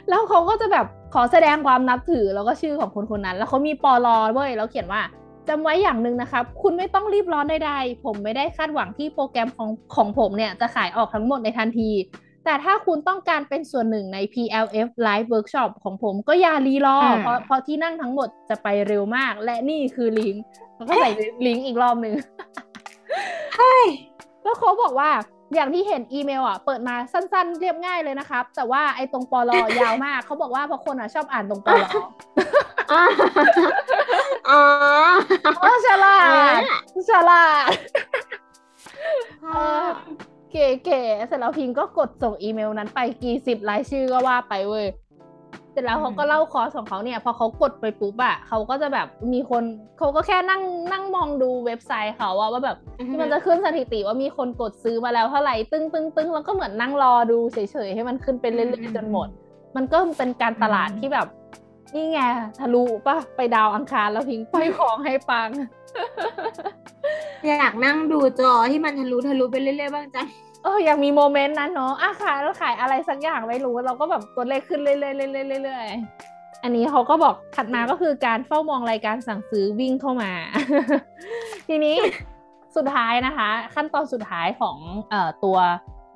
[0.08, 5.02] แล้วเขาก็จะแบบขอแสดงความนับถือแล้วก็ชื่อของคนคนนั้น แล้วเขามีปอลอเว้ยแล้วเขียนว่า
[5.50, 11.90] จำไว้อย่างหนึ่งนะครับ คุณไม่ต้องรีบร้อนใดๆ ผมไม่ได้คาดหวังที่โปรแกรมของของผมเนี่ยจะขายออกทั้งหมดในทันที
[12.44, 20.42] แต่ถ้าคุณต้องการเป็นส่วนหนึ่งใน PLF Live Workshop ของผมก็อย่ารีรอเพราะเพราะที่นั่งทั้งหมดจะไปเร็วมาก และนี่คือลิงก์
[20.76, 21.10] แล้วก็ใส่
[21.46, 22.14] ลิงก์อีกรอบหนึ่ง
[23.56, 23.74] ใช่
[24.42, 25.10] แล้วเขาบอกว่า
[25.54, 32.00] อย่างที่เห็นอีเมลอะเปิดมาสั้นๆ เรียบง่ายเลยนะครับ แต่ว่าไอ้ตรงปลอยาวมากเขาบอกว่าเพราะคนอะชอบอ่านตรงปลอ๋
[35.64, 36.18] อฉลา
[36.58, 36.60] ด
[37.10, 37.70] ฉลาด
[40.50, 44.86] เก๋ๆเสร็จแล้วพิงก็กดส่งอีเมลนั้นไปกี่สิบรายชื่อก็ว่าไปเว้ย
[45.72, 49.62] เสร็จแล้วเขาก็เล่าคอร์สของเขาเนี่ย พอเขากดไปปุ๊บอะเขาก็จะแบบมีคน
[49.98, 52.76] เขาก็แค่นั่งนั่งมองดูเว็บไซต์เขาว่าว่าแบบ
[53.08, 59.28] ที่มันจะขึ้นสถิติว่ามีคนกดซื้อมาแล้วเท่าไหร่ตึ้งตึ้งตึ้งแล้วก็เหมือนนั่งรอดูเฉยๆให้มันขึ้นไปเรื่อยๆจนหมด
[59.76, 61.26] มันก็เป็นการตลาดที่แบบ
[61.94, 62.20] นี่ไง
[62.58, 65.50] ทะลุปะไปดาวอังคารแล้วพิงไปของให้ปัง
[67.48, 70.28] อยากนั่งดูจอที่มันทะลุทะลุไปเรื่อยๆบ้างจัง
[70.64, 75.08] เอออยากมีโมเมนต์นั้นเนาะอะขายแล้วขายอะไรสักอย่างไม่รู้ เราก็แบบตัวเลขขึ้นเรื่อยๆเรื่
[75.56, 80.32] อยๆเรื่อยๆอันนี้เขาก็บอกถัดมาก็คือการเฝ้ามองรายการสั่งซื้อวิ่งเข้ามา
[81.68, 81.96] ทีนี้
[82.76, 84.76] สุดท้ายนะคะ ขั้นตอนสุดท้ายของ
[85.10, 85.58] เอ่อตัว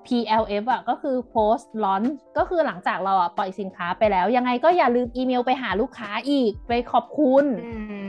[0.07, 7.45] PLF อะก็คือ post launch ก็คือหลังจากเราอะปล่อยสินค้าไปแล้ว ยังไงก็อย่าลืมอีเมลไปหาลูกค้าอีกไปขอบคุณ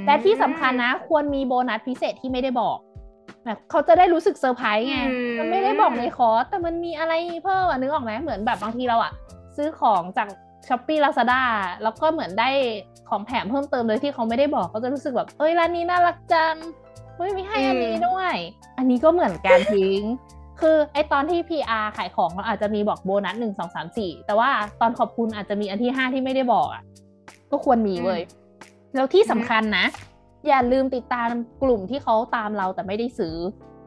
[0.06, 2.78] และที่สำคัญนะ ควรมีโบนัสพิเศษที่ไม่ได้บอก
[3.46, 5.00] แบบเขาจะได้รู้สึกเซอร์ไพรส์ไง
[5.40, 9.12] มันไม่ได้บอกในคอร์สแต่มันมีอะไรเพิ่มอะนึกออกไหมเหมือนแบบบางทีเราอะ
[9.58, 10.28] ซื้อของจาก
[10.68, 11.42] ช้อปปี้ลาซาด้า
[11.84, 12.50] แล้วก็เหมือนได้
[13.10, 16.56] ของแถมเพิ่มเติมเลยที่เขาไม่ได้บอกเขาจะรู้สึกแบบเอ้ยร้านนี้น่ารักจัง
[17.16, 18.36] เฮ้ยมีให้อันนี้ด้วย
[18.78, 20.02] อันนี้ก็เหมือนการทิ้ง
[20.60, 24.50] คือไอตอนที่ PR ขายของเราอาจจะมีบอกโบนัสหนึ่งสองสามสี่แต่ว่า
[24.82, 26.84] ตอนขอบคุณอาจจะมีอันที่ห้าที่ไม่ได้บอกอะ
[27.52, 28.22] ก็ควรมีเว้ย
[28.96, 29.86] แล้วที่สำคัญนะ
[30.48, 31.30] อย่าลืมติดตาม
[31.64, 33.36] กลุ่มที่เขาตามเราแต่ไม่ได้ซื้อ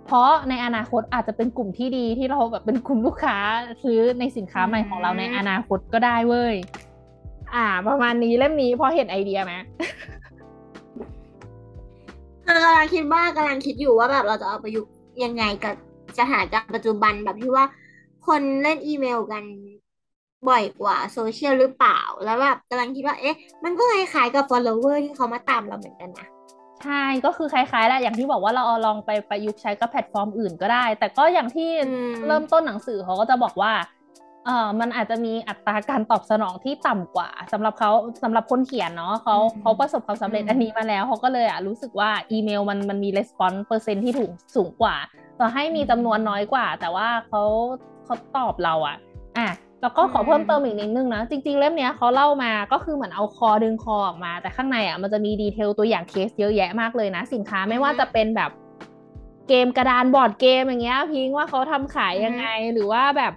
[0.06, 3.36] เพราะในอนาคตอาจจะเป็นกลุ่มที่ดีที่เราแบบเป็นกลุ่มลูกค้า
[3.84, 6.54] ซื้อในสินค้าใหม่ของเราในอนาคตก็ได้เว้ย
[7.54, 9.52] อ่า ประมาณนี้เล่มนี้พอเห็นไอเดียไหม
[12.46, 14.92] กำลังคิดว่ากำลังคิดอยู่ว่าแบบเราจะเอาประยุกต์
[15.24, 15.74] ยังไงกับ
[16.18, 17.64] สถานการณ์ปัจจุบันแบบที่ว่า
[18.26, 19.44] คนเล่นอีเมลกัน
[20.48, 26.28] บ่อยกว่าโซเชียลหรือเปล่า แล้วแบบกำลังคิดว่า เอ๊ะ มันก็คล้ายๆกับ follower ที่เขามาตามเราเหมือนกันนะ
[26.84, 31.70] ใช่ ก็คือคล้ายๆแหละ อย่างที่บอกว่าเราเอาลองไปประยุกต์ใช้กับแพลตฟอร์มอื่นก็ได้ แต่ก็อย่างที่
[32.26, 33.72] เริ่มต้นหนังสือเขาก็จะบอกว่า
[34.48, 37.90] เออมันอาจจะมีอัตราการตอบสนองที่ต่ำกว่าสำหรับเขา
[38.22, 44.96] สำหรับคนเขียนเนาะเขาเขาประสบความสำเร็จอันนี้มาแล้วเขาก็เลยอะรู้สึกว่าอีเมลมันมันมี response เปอร์เซ็นต์ที่ถูกสูงกว่า
[45.38, 47.42] ต่อให้มีจำนวนน้อยกว่า แต่ว่าเขา
[48.04, 48.96] เขาตอบเราอะ
[49.38, 49.48] อะ
[49.82, 58.50] แล้วก็ขอเพิ่มเติมอีกนิดนึงนะจริง ๆ เล่มนี้เขาเล่ามาก็คือเหมือนเอาคอดึงคอออกมา แต่ข้างในอะมันจะมี detail ตัวอย่างเคสเยอะแยะมากเลยนะ สินค้าไม่ว่าจะเป็นแบบ
[59.48, 63.32] เกมกระดานบอร์ดเกมอย่างเงี้ยพิงว่าเขาทำขายยังไงหรือว่าแบบ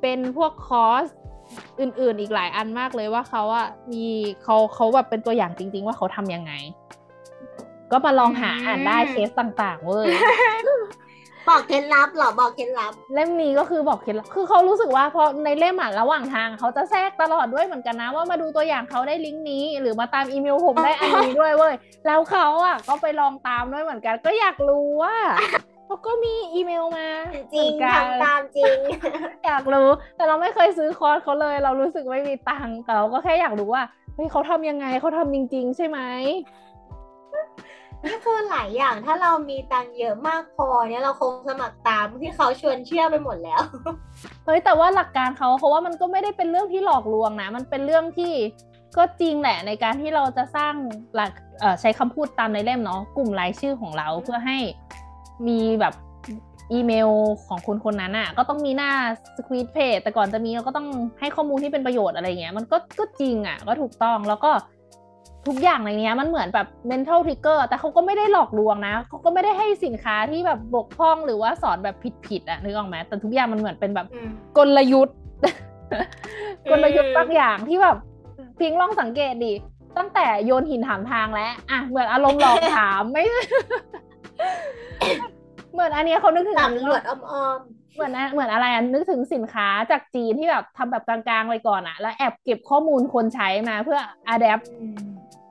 [0.00, 1.06] เป็นพวกคอร์ส
[1.80, 4.04] อื่นๆ อีกหลายอันมากเลยว่าเขาอะมี
[4.42, 6.52] เขาเขาแบบเป็นตัวอย่างจริง ๆ ว่าเขาทำยังไง
[7.92, 10.06] ก็มาลองหาอ่านได้เคสต่างๆเว้ย
[11.48, 21.74] บอกเคล็ดลับเหรอบอกเคล็ดลับ เล่มนี้ก็คือบอกเคล็ดลับคือเขารู้สึกว่าพอในเล่มอะระหว่างทางเขาจะแทรกตลอดด้วยเหมือนกันนะ ว่ามาดูตัวอย่างเขาได้ลิงก์นี้ หรือมาตามอีเมลผมได้อันนี้ด้วยเว้ย
[22.06, 25.16] แล้วเขาอะก็ไปลองตามด้วยเหมือนกัน ก็อยากรู้ว่า
[25.88, 27.08] เขาก็มีอีเมลมา
[27.54, 28.76] จริงทำตามจริง
[29.46, 33.82] อยากรู้ แต่เราไม่เคยซื้อคอร์สเขาเลย เรารู้สึกไม่มีตังค์แต่เราก็แค่อยากรู้ว่า
[34.14, 35.98] เฮ้ยเขาทำยังไงเขาทำจริง ๆ ใช่ไหม
[38.04, 43.60] นี่คือหลายอย่างถ้าเรามีตังเยอะมากพอเนี่ยเราคงสมัครตามที่เขาชวนเชื่อไปหมดแล้ว
[44.44, 48.32] เฮ้ยแต่ว่าหลักการเขาเพราะว่ามันก็ไม่ได้เป็นเรื่องที่หลอกลวงนะ มันเป็นเรื่องที่
[48.96, 50.74] ก็จริงแหละในการที่เราจะสร้าง
[51.14, 51.32] หลัก
[51.80, 54.58] ใช้คำพูดตามในเล่มเนาะกลุ่มรายชื่อของเราเพื่อให้
[55.46, 55.94] มีแบบ
[56.72, 57.10] อีเมล
[57.48, 58.90] ของคนคนนั้นอะ่ะ ก็ต้องมีหน้า
[59.36, 60.88] สควีตเพจแต่ก่อนจะมีเราก็ต้อง
[61.20, 64.50] ให้ข้อมูลที่เป็นประโยชน์อะไรเงี้ยมันก็ก็จริงอะ่ะ ก็ถูกต้องแล้วก็
[65.46, 71.96] ทุกอย่างในนี้มันเหมือนแบบ mental trigger แต่เขาก็ไม่ได้หลอกลวงนะเขาก็ไม่ได้ให้สินค้าที่แบบบกพร่องหรือว่าสอนแบบ
[72.26, 74.06] ผิดๆอะนึกออกไหมแต่ทุกอย่างมันเหมือนเป็นแบบ
[74.56, 75.16] กลยุทธ์
[76.70, 77.96] กลยุทธ์บางอย่างที่แบบ
[78.58, 79.52] พิงลองสังเกตดิ
[79.96, 83.24] ตั้งแต่โยนหินถามทางแล้วอะเหมือนอารมณ์หลอกถามไม่
[85.72, 94.60] เหมือนอันนี้เขานึกถึงตำรวจอ้อมๆเหมือนเหมือนอะไรอะนึกถึงสินค้าจากจีนที่แบบทำแบบกลางๆไว้ก่อนอะ แล้วแอบเก็บข้อมูลคนใช้มาเพื่ออัดแอป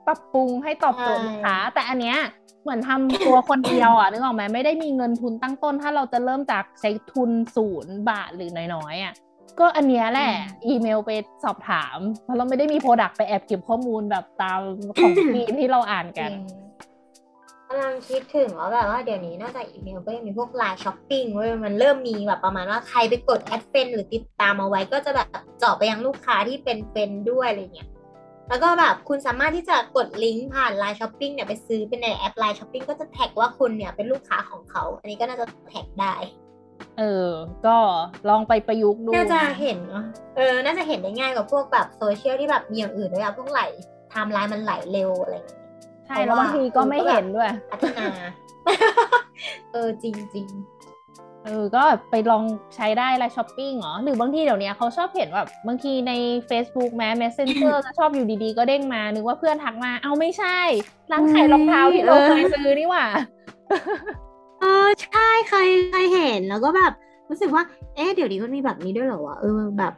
[0.06, 2.18] ปรับปรุงให้ตอบโจทย์ลูกค้า แต่อันเนี้ย
[2.62, 9.14] เหมือนทำตัวคนเดียวอะนึกออกไหมไม่ได้มีเงินทุนตั้งต้น ถ้าเราจะเริ่มจากใช้ทุนศูนย์บาทหรือน้อยๆอะ
[9.60, 10.32] ก็อันเนี้ยแหละ
[10.68, 11.10] อีเมลไป
[11.44, 14.60] สอบถาม เพราะเราไม่ได้มี product ไปแอบเก็บข้อมูลแบบตาม
[14.96, 16.30] ของจีนที่เราอ่านกัน
[17.68, 25.28] กำลังคิดถึงว่าแบบว่าเดี๋ยวนี้นอกจากอีเมลก็ยังมีพวกไลน์ช้อปปิ้งเว้ยมันเริ่มมีแบบประมาณว่าใครไปกด add friend หรือติดตามเอาไว้ก็จะแบบ
[25.58, 27.88] เจาะไปยังลูกค้าที่เป็น friend ด้วยอะไรเงี้ย
[28.48, 36.14] แล้วก็แบบคุณสามารถที่จะกดลิงก์ผ่านไลน์ช้อปปิ้งเนี่ยไปซื้อเป็นในแอปไลน์ช้อปปิ้งก็จะแท็กว่าคุณเนี่ยเป็นลูกค้าของเขา อันนี้ก็น่าจะแท็กได้
[36.98, 37.30] เออ
[37.66, 37.76] ก็
[38.28, 39.78] ลองไปประยุกต์ดูน่าจะเห็น
[40.36, 43.60] เออ น่าจะเห็นได้ง่ายกว่าพวกแบบโซเชียลที่แบบมีอย่างอื่นด้วยอะพวกไหล
[44.10, 45.60] ไทม์ไลน์มันไหลเร็วอะไรอย่างเงี้ย
[46.08, 48.06] ใช่แล้วบางทีก็ไม่เห็นด้วยพัฒนา
[49.72, 50.46] เออจริงจริง
[51.44, 52.44] เออก็ไปลอง
[52.76, 56.12] ใช้ได้ไลน์ช้อปปิ้งเหรอ หรือบางทีเดี๋ยวนี้เขาชอบเห็นแบบบางทีใน
[56.50, 60.58] Facebook แม้ Messenger จะชอบอยู่ดีๆ ก็เด้งมา นึกว่าเพื่อนทักมา เอาไม่ใช่
[61.12, 63.04] ร้านขายรองเท้าที่เราเคยซื้อนี่หว่า
[64.60, 66.92] เออ ใช่เคยเคยเห็นแล้วก็แบบ
[67.30, 67.62] รู้สึกว่า
[67.96, 69.92] เอ๊ะเดี๋ยวนี้มันมีแบบนี้ด้วยเหรอวะ เออแบบ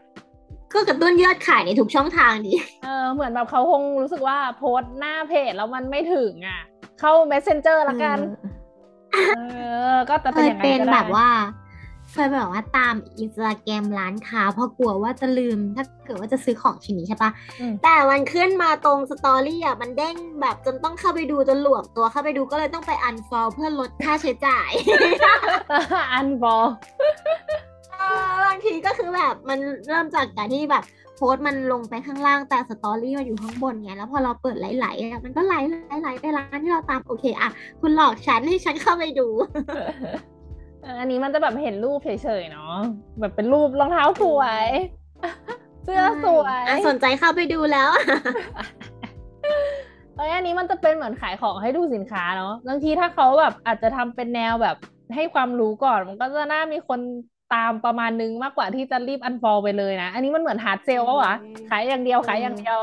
[0.72, 2.52] ก็กระตุ้นยอดขายในทุกช่องทางดี
[2.84, 6.60] เออเหมือนแบบเขาคงรู้สึกว่าโพสต์หน้าเพจแล้วมันไม่ถึงอะ
[7.00, 8.18] เข้า messenger ละกัน
[9.36, 9.40] เอ
[9.94, 11.28] อ ก็จะเป็นอย่างนั้นก็ได้แบบว่า
[12.12, 17.30] เคยแบบว่าตามอินสตาแกรมร้านค้าเพราะกลัวว่าจะลืมถ้าเกิดว่าจะซื้อของชิ้นนี้ใช่ปะ
[17.82, 24.70] แต่มันขึ้นมาตรง story อะมันเด้งแบบจนต้องเข้าไปดูจนหลวมตัวเข้าไปดูก็เลยต้องไป unfol เพื่อลดค่าใช้จ่าย
[26.12, 26.64] อันฟอล
[28.46, 29.58] บางทีก็คือแบบมัน
[29.88, 30.84] เริ่มจากการที่แบบ
[31.16, 35.54] โพสต์มันลงไปข้างล่างแต่สตอรี่มันอยู่ข้างบนไงแล้วพอเราเปิดไหลๆมันก็ไหล
[36.02, 39.26] ไหลไปร้านที่เราตามโอเคอะคุณหลอกฉันให้ฉันเข้าไปดู
[40.98, 42.74] อันนี้มันจะแบบเห็นรูปเฉยๆเนาะ
[43.20, 44.66] แบบเป็นรูปรองเท้าสวย
[45.84, 47.90] เสื้อสวยสนใจเข้าไปดูแล้ว
[50.16, 54.76] เอ้ยอันนี้มันจะเป็นเหมือนขายของให้ดูสินค้าเนาะบางทีถ้าเขาแบบอาจจะทำเป็นแนวแบบ
[55.14, 57.00] ให้ความรู้ก่อน มันก็จะน่ามีคน
[57.54, 61.34] ตามประมาณนึงมากกว่าที่จะรีบ unfoll ไปเลยนะ อันนี้มันเหมือน hard sell ก็วะ
[61.70, 62.78] ขายอย่างเดียวขายอย่างเดียว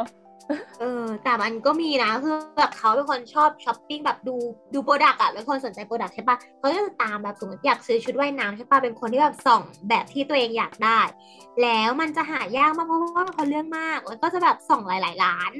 [0.79, 4.35] เออแต่มันก็มีนะคือแบบเขาเป็นคนชอบช้อปปิ้งแบบดู
[4.73, 10.99] ดู product อะเป็นคนสนใจ product ใช่ปะเขาก็จะตามแบบสมมติอยากซื้อชุดว่ายน้ำใช่ปะเป็นคนที่แบบส่องแบบที่ตัวเองอยากได้
[11.61, 15.51] แล้วมันจะหายากมากเพราะว่าเขาเรื่องมาก แล้วก็จะแบบส่องหลาย ๆ ร้าน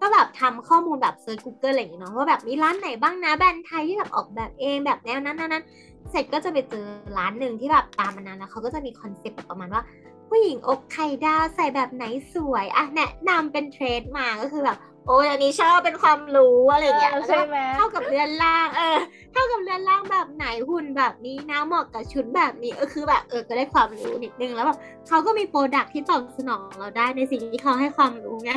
[0.00, 5.64] ก็แบบทำข้อมูลแบบ search Google อะไรอย่างเงี้ยเนาะว่าแบบมีร้านไหนบ้างนะแบรนด์ไทยที่แบบออกแบบเองแบบแนวนั้นนั้น
[6.10, 6.86] เสร็จก็จะไปเจอ
[7.18, 9.82] ร้านหนึ่งที่แบบตามมานานแล้วเขาก็จะมี concept ประมาณว่า
[10.28, 18.98] ผู้หญิงอกไข่ดาวใส่แบบไหนสวยอะแนะนำเป็น thread มาก็คือแบบโอ้ยอันนี้ชอบเป็นความรู้อะไรอย่างเงี้ยใช่ไหมเท่ากับเรือนร่างเออ
[19.32, 28.50] เท่ากับเรือนร่างแบบไหนหุ่นแบบนี้นะเหมาะกับชุดแบบนี้เออคือแบบเออก็ได้ความรู้นิดนึงแล้วแบบเขาก็มี product ที่ตอบสนองเราได้ในสิ่งที่เขาให้ความรู้ไง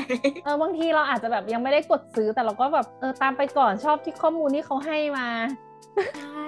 [0.43, 5.27] เออบางทีเราอาจจะแบบยังไม่ได้กดซื้อแต่เราก็แบบเออตามไปก่อนชอบที่ข้อมูลที่เขาให้มา
[6.15, 6.45] ใช่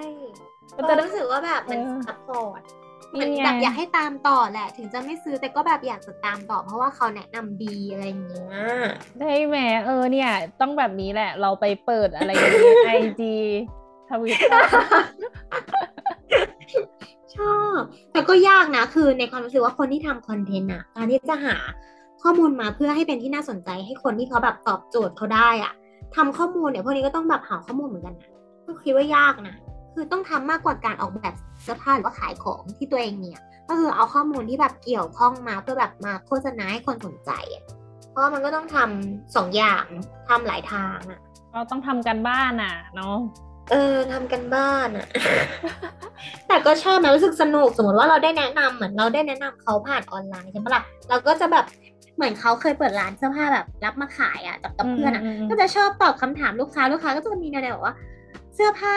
[0.76, 2.60] ก็จะรู้สึกว่าแบบมัน support์ต
[3.20, 8.56] มันแบบอยากให้ตามต่อแหละ ถึงจะไม่ซื้อแต่ก็แบบอยากจะตามต่อ เพราะว่าเขาแนะนำดีอะไรอย่างเงี้ย
[9.20, 9.56] ได้แหม
[9.86, 10.30] เออเนี่ย
[10.60, 13.34] ต้องแบบนี้แหละ เราไปเปิดอะไรอย่างเงี้ย IG
[14.10, 14.38] ทวิต
[17.36, 17.80] ชอบ
[18.12, 21.56] แต่ก็ยากนะคือในความรู้สึกว่าคนที่ทำ content อะการที่จะหา
[22.22, 25.72] ข้อมูลมาเพื่อให้เป็นที่น่าสนใจให้คนที่เขาแบบตอบโจทย์เขาได้อะ
[26.16, 28.30] ทำข้อมูลเนี่ยพวกนี้ก็ต้องแบบหาข้อมูลเหมือนกันนะ
[28.66, 29.56] ก็คิดว่ายากนะ
[29.94, 37.30] คือต้องทำมากกว่าการออกแบบเสื้อผ้าหรือว่าขายของที่ตัวเองเนี่ย ก็คือเอาข้อมูลที่แบบเกี่ยวข้องมาเพื่อแบบมาโฆษณาให้คนสนใจ
[38.10, 39.84] เพราะมันก็ต้องทำสองอย่าง
[40.28, 41.20] ทำหลายทางอะ
[41.52, 43.16] ก็ต้องทำกันบ้านอะเนาะ
[43.70, 45.06] เออทำกันบ้านอะ
[46.48, 51.64] แต่ก็ชอบนะรู้สึกสนุกสมมติว่าเราได้แนะนำเหมือนเราได้แนะนำเขาผ่านออนไลน์ใช่ไหมล่ะเราก็จะแบบ
[52.16, 57.94] เหมือนเขาเคยเปิดร้านเสื้อผ้าแบบรับมาขายอะกับกับเพื่อนอะก็จะชอบตอบคำถามลูกค้าลูกค้าก็จะมีแนวๆว่า
[58.54, 58.96] เสื้อผ้า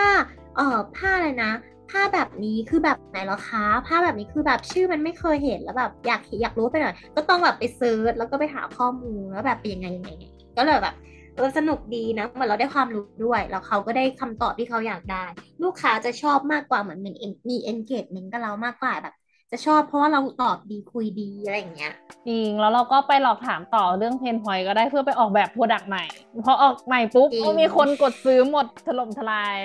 [0.56, 1.52] เออผ้าเลยนะ
[1.90, 10.10] ผ้าแบบนี้คือแบบไหนหรอคะ ผ้าแบบนี้คือแบบชื่อมันไม่เคยเห็นแล้วแบบอยากอยากรู้ไปหน่อย ก็ต้องแบบไปเซิร์ชแล้วก็ไปหาข้อมูลแล้วแบบเป็นยังไงยังไง
[10.58, 10.96] ก็เลยแบบ
[11.36, 15.26] เออสนุกดีนะเหมือนเราได้ความรู้ด้วย แล้วเขาก็ได้คำตอบที่เขาอยากได้
[15.64, 17.12] ลูกค้าจะชอบมากกว่าเหมือนมี
[17.50, 19.14] มี engagement กับเรามากกว่าแบบ
[19.52, 21.94] จะชอบเพราะว่าเราตอบดีคุยดีอะไรอย่างเงี้ย
[22.28, 26.06] จริงแล้วเราก็ไปหลอกถามต่อเรื่อง pain point ก็ได้เพื่อไปออกแบบ product ใหม่
[26.46, 29.58] พอออกใหม่ปุ๊บจริงก็มีคนกดซื้อหมดถล่มทลาย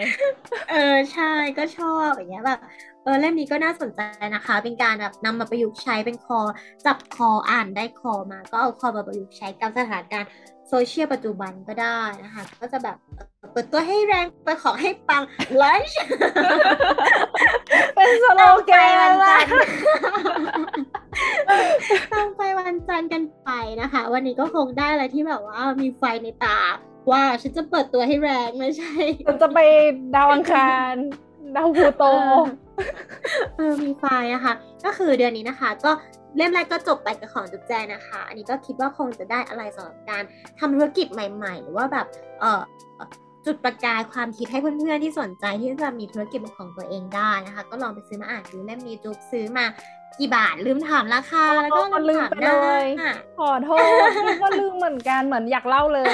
[0.71, 2.61] เออใช่ก็ชอบอย่างเงี้ยแบบ
[3.03, 4.01] เออเล่มนี้ก็น่าสนใจ
[4.35, 6.39] นะคะ เป็นการแบบนำมาประยุกต์ใช้เป็นคอ
[6.87, 10.31] จับคออ่านได้คอมา ก็เอาคอมาประยุกต์ใช้กับสถานการณ์
[10.73, 12.97] โซเชียลปัจจุบันก็ได้นะคะก็จะแบบ
[13.41, 15.23] เออเปิดตัวให้แรงเปิดของให้ปัง
[15.61, 15.99] ลันช์
[17.95, 19.53] เป็นสโลแกนวัละนจันทร์
[22.13, 23.49] ตั้งไฟวันจันทร์กันไป
[23.81, 26.59] นะคะ วันนี้ก็คงได้อะไรที่แบบว่ามีไฟในตา
[27.11, 28.95] ว่าฉันจะเปิดตัวให้แรงไม่ใช่
[29.29, 29.59] มันจะไป
[30.15, 30.95] ดาวอังคาร
[31.57, 32.05] ดาวพลูโต
[33.57, 34.55] เออมีไฟล์อะค่ะ
[34.85, 35.93] ก็คือเดือนนี้นะคะ ก็
[36.37, 40.23] เล่มแรกก็จบไปกับของจุ๊บแจนะคะ อันนี้ก็คิดว่าคงจะได้อะไรสำหรับการ
[40.59, 42.07] ทำธุรกิจใหม่ ๆ หรือว่าแบบ
[42.41, 42.61] เออ
[43.47, 49.67] จุดประกายความคิดให้เพื่อนๆที่สนใจที่จะมีธุรกิจเป็นของตัวเองได้นะคะ ก็ลองไปซื้อมาอ่านดูเล่มนี้จุ๊บซื้อมา
[50.19, 53.71] กี่บาทลืมถามราคาแล้วก็อ๋อลืมไปเลยถามหน้าขอโท
[54.05, 56.09] ษนี่ก็ลืมเหมือนกันเหมือนอยากเล่าเลย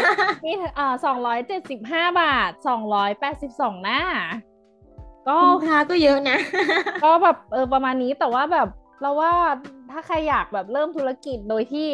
[0.47, 4.01] นี่อ่าสองร้อยเจ็ดสิบห้าบาทสองร้อยแปดสิบสองหน้า
[5.29, 6.39] ก็คุณค้าก็เยอะนะ
[7.05, 8.69] ก็แบบเออประมาณนี้แต่ว่าแบบ
[9.03, 9.33] เราว่า
[9.93, 11.89] ถ้าใครอยากแบบเริ่มธุรกิจโดยที่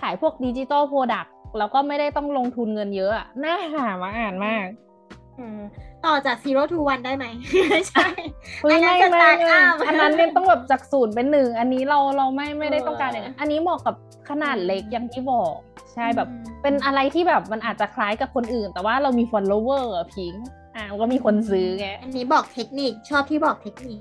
[0.00, 4.66] ขายพวก digital product แล้วก็ไม่ได้ต้องลงทุนเงินเยอะอะน่าหามาอ่านมาก
[5.38, 5.60] อืม
[6.04, 7.26] ต่อจาก zero to one ได้ไหม
[7.70, 8.06] ไม่ใช่
[8.62, 13.94] เฮ้ยอันนั้นไม่ไม่อัพอันนั้นเนี่ยต้องแบบจากศูนย์เป็นหนึ่งอันนี้เราเราไม่ไม่ได้เออต้องการอย่างนั้นอันนี้เหมาะกับ
[14.28, 15.56] ขนาดเล็กอย่างที่บอก
[15.92, 24.00] ใช่แบบอืมเป็นอะไรที่แบบมันอาจจะคล้ายกับคนอื่น แต่ว่าเรามี follower อะพิงค์อะมันก็มีคนซื้อไงอันนี้บอกเทคนิคชอบที่บอกเทคนิค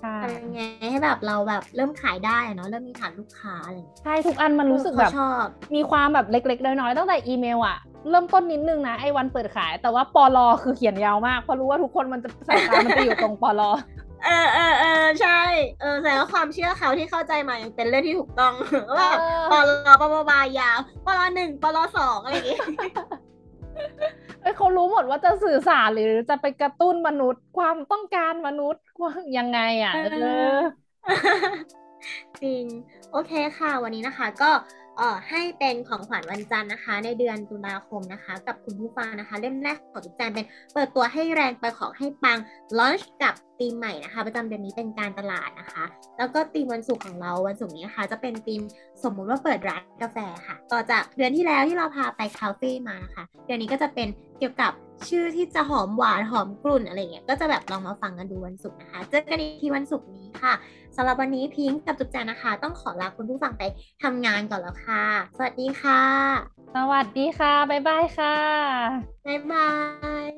[0.00, 0.60] ใช่ทำยังไง
[0.90, 7.78] ให้แบบเราแบบเริ่มขายได้อะเนาะเริ่มมีฐานลูกค้าอะไรอย่างเงี้ยใช่ทุกอันมันรู้สึกแบบเขาชอบมีความแบบเล็กๆน้อยๆตั้งแต่อีเมลอะ
[8.10, 13.70] เริ่มต้นนิดนึงนะไอ้วันเปิดขาย แต่ว่าปลอคือเขียนยาวมากเพราะรู้ว่าทุกคนมันจะสายตามันจะอยู่ตรงปลอ
[14.24, 15.40] เออเออเออใช่
[15.80, 18.52] เออแสดงว่าความเชื่อเขาที่เข้าใจมายังเป็นเรื่องที่ถูกต้อง
[18.98, 19.18] ว่าแบบ
[19.50, 19.56] ปล
[19.90, 22.58] อปลบายาวปลหนึ่งปลสองอะไรอย่างงี้
[24.42, 30.58] เอ้ยเขารู้หมดว่าจะสื่อสารหรือจะไปกระตุ้นมนุษย์ ความต้องการมนุษย์ว่ายังไงอะเออเออ
[32.42, 32.64] จริง
[33.12, 34.50] โอเคค่ะ วันนี้นะคะ ก็
[35.00, 42.38] เอ่อให้เป็นของขวัญวันจันทร์นะคะ ในเดือนตุลาคมนะคะ กับคุณผู้ฟังนะคะ เล่มแรกของจุ๊บแจนเป็นเปิดตัวให้แรงไปของให้ปัง
[42.78, 45.84] ลอนช์กับธีมใหม่นะคะ ประจำเดือนนี้เป็นการตลาดนะคะ
[46.18, 48.60] แล้วก็ธีมวันศุกร์ของเราวันศุกร์นี้นะคะ จะเป็นธีม
[49.04, 54.08] สมมุติว่าเปิดร้านกาแฟค่ะ ต่อจากเดือนที่แล้วที่เราพาไปคาเฟ่มานะคะเดือนนี้ก็จะเป็น
[54.38, 54.72] เกี่ยวกับ
[55.08, 60.54] ชื่อที่จะหอมหวานหอมกลุ่นอะไรเงี้ยก็จะแบบลองมาฟังกันดูวันศุกร์นะคะ เจอกันอีกทีวันศุกร์นี้ ค่ะ
[60.96, 63.62] สำหรับวันนี้พิงค์กับจุ๊บแจนนะคะ ต้องขอลาคุณผู้ฟังไป
[64.02, 65.04] ทำงานก่อนแล้วค่ะ
[65.36, 66.02] สวัสดีค่ะ
[66.74, 68.36] สวัสดีค่ะบ๊ายบายค่ะ
[69.26, 69.70] บ๊ายบา
[70.26, 70.28] ย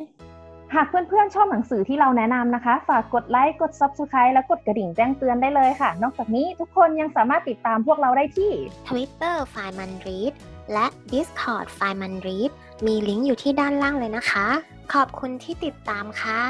[0.74, 8.50] หากเพื่อนๆ ชอบหนังสือที่เราแนะนำนะคะ ฝากกดไลค์ กด Subscribe และกดกระดิ่งแจ้งเตือนได้เลยค่ะ นอกจากนี้ทุกคนยังสามารถติดตามพวกเราได้ที่
[8.88, 10.32] Twitter ไฟมันรีด
[10.72, 12.50] และ Discord ไฟมันรีด
[12.86, 14.46] มีลิงก์อยู่ที่ด้านล่างเลยนะคะ
[14.92, 16.42] ขอบคุณที่ติดตามค่ะ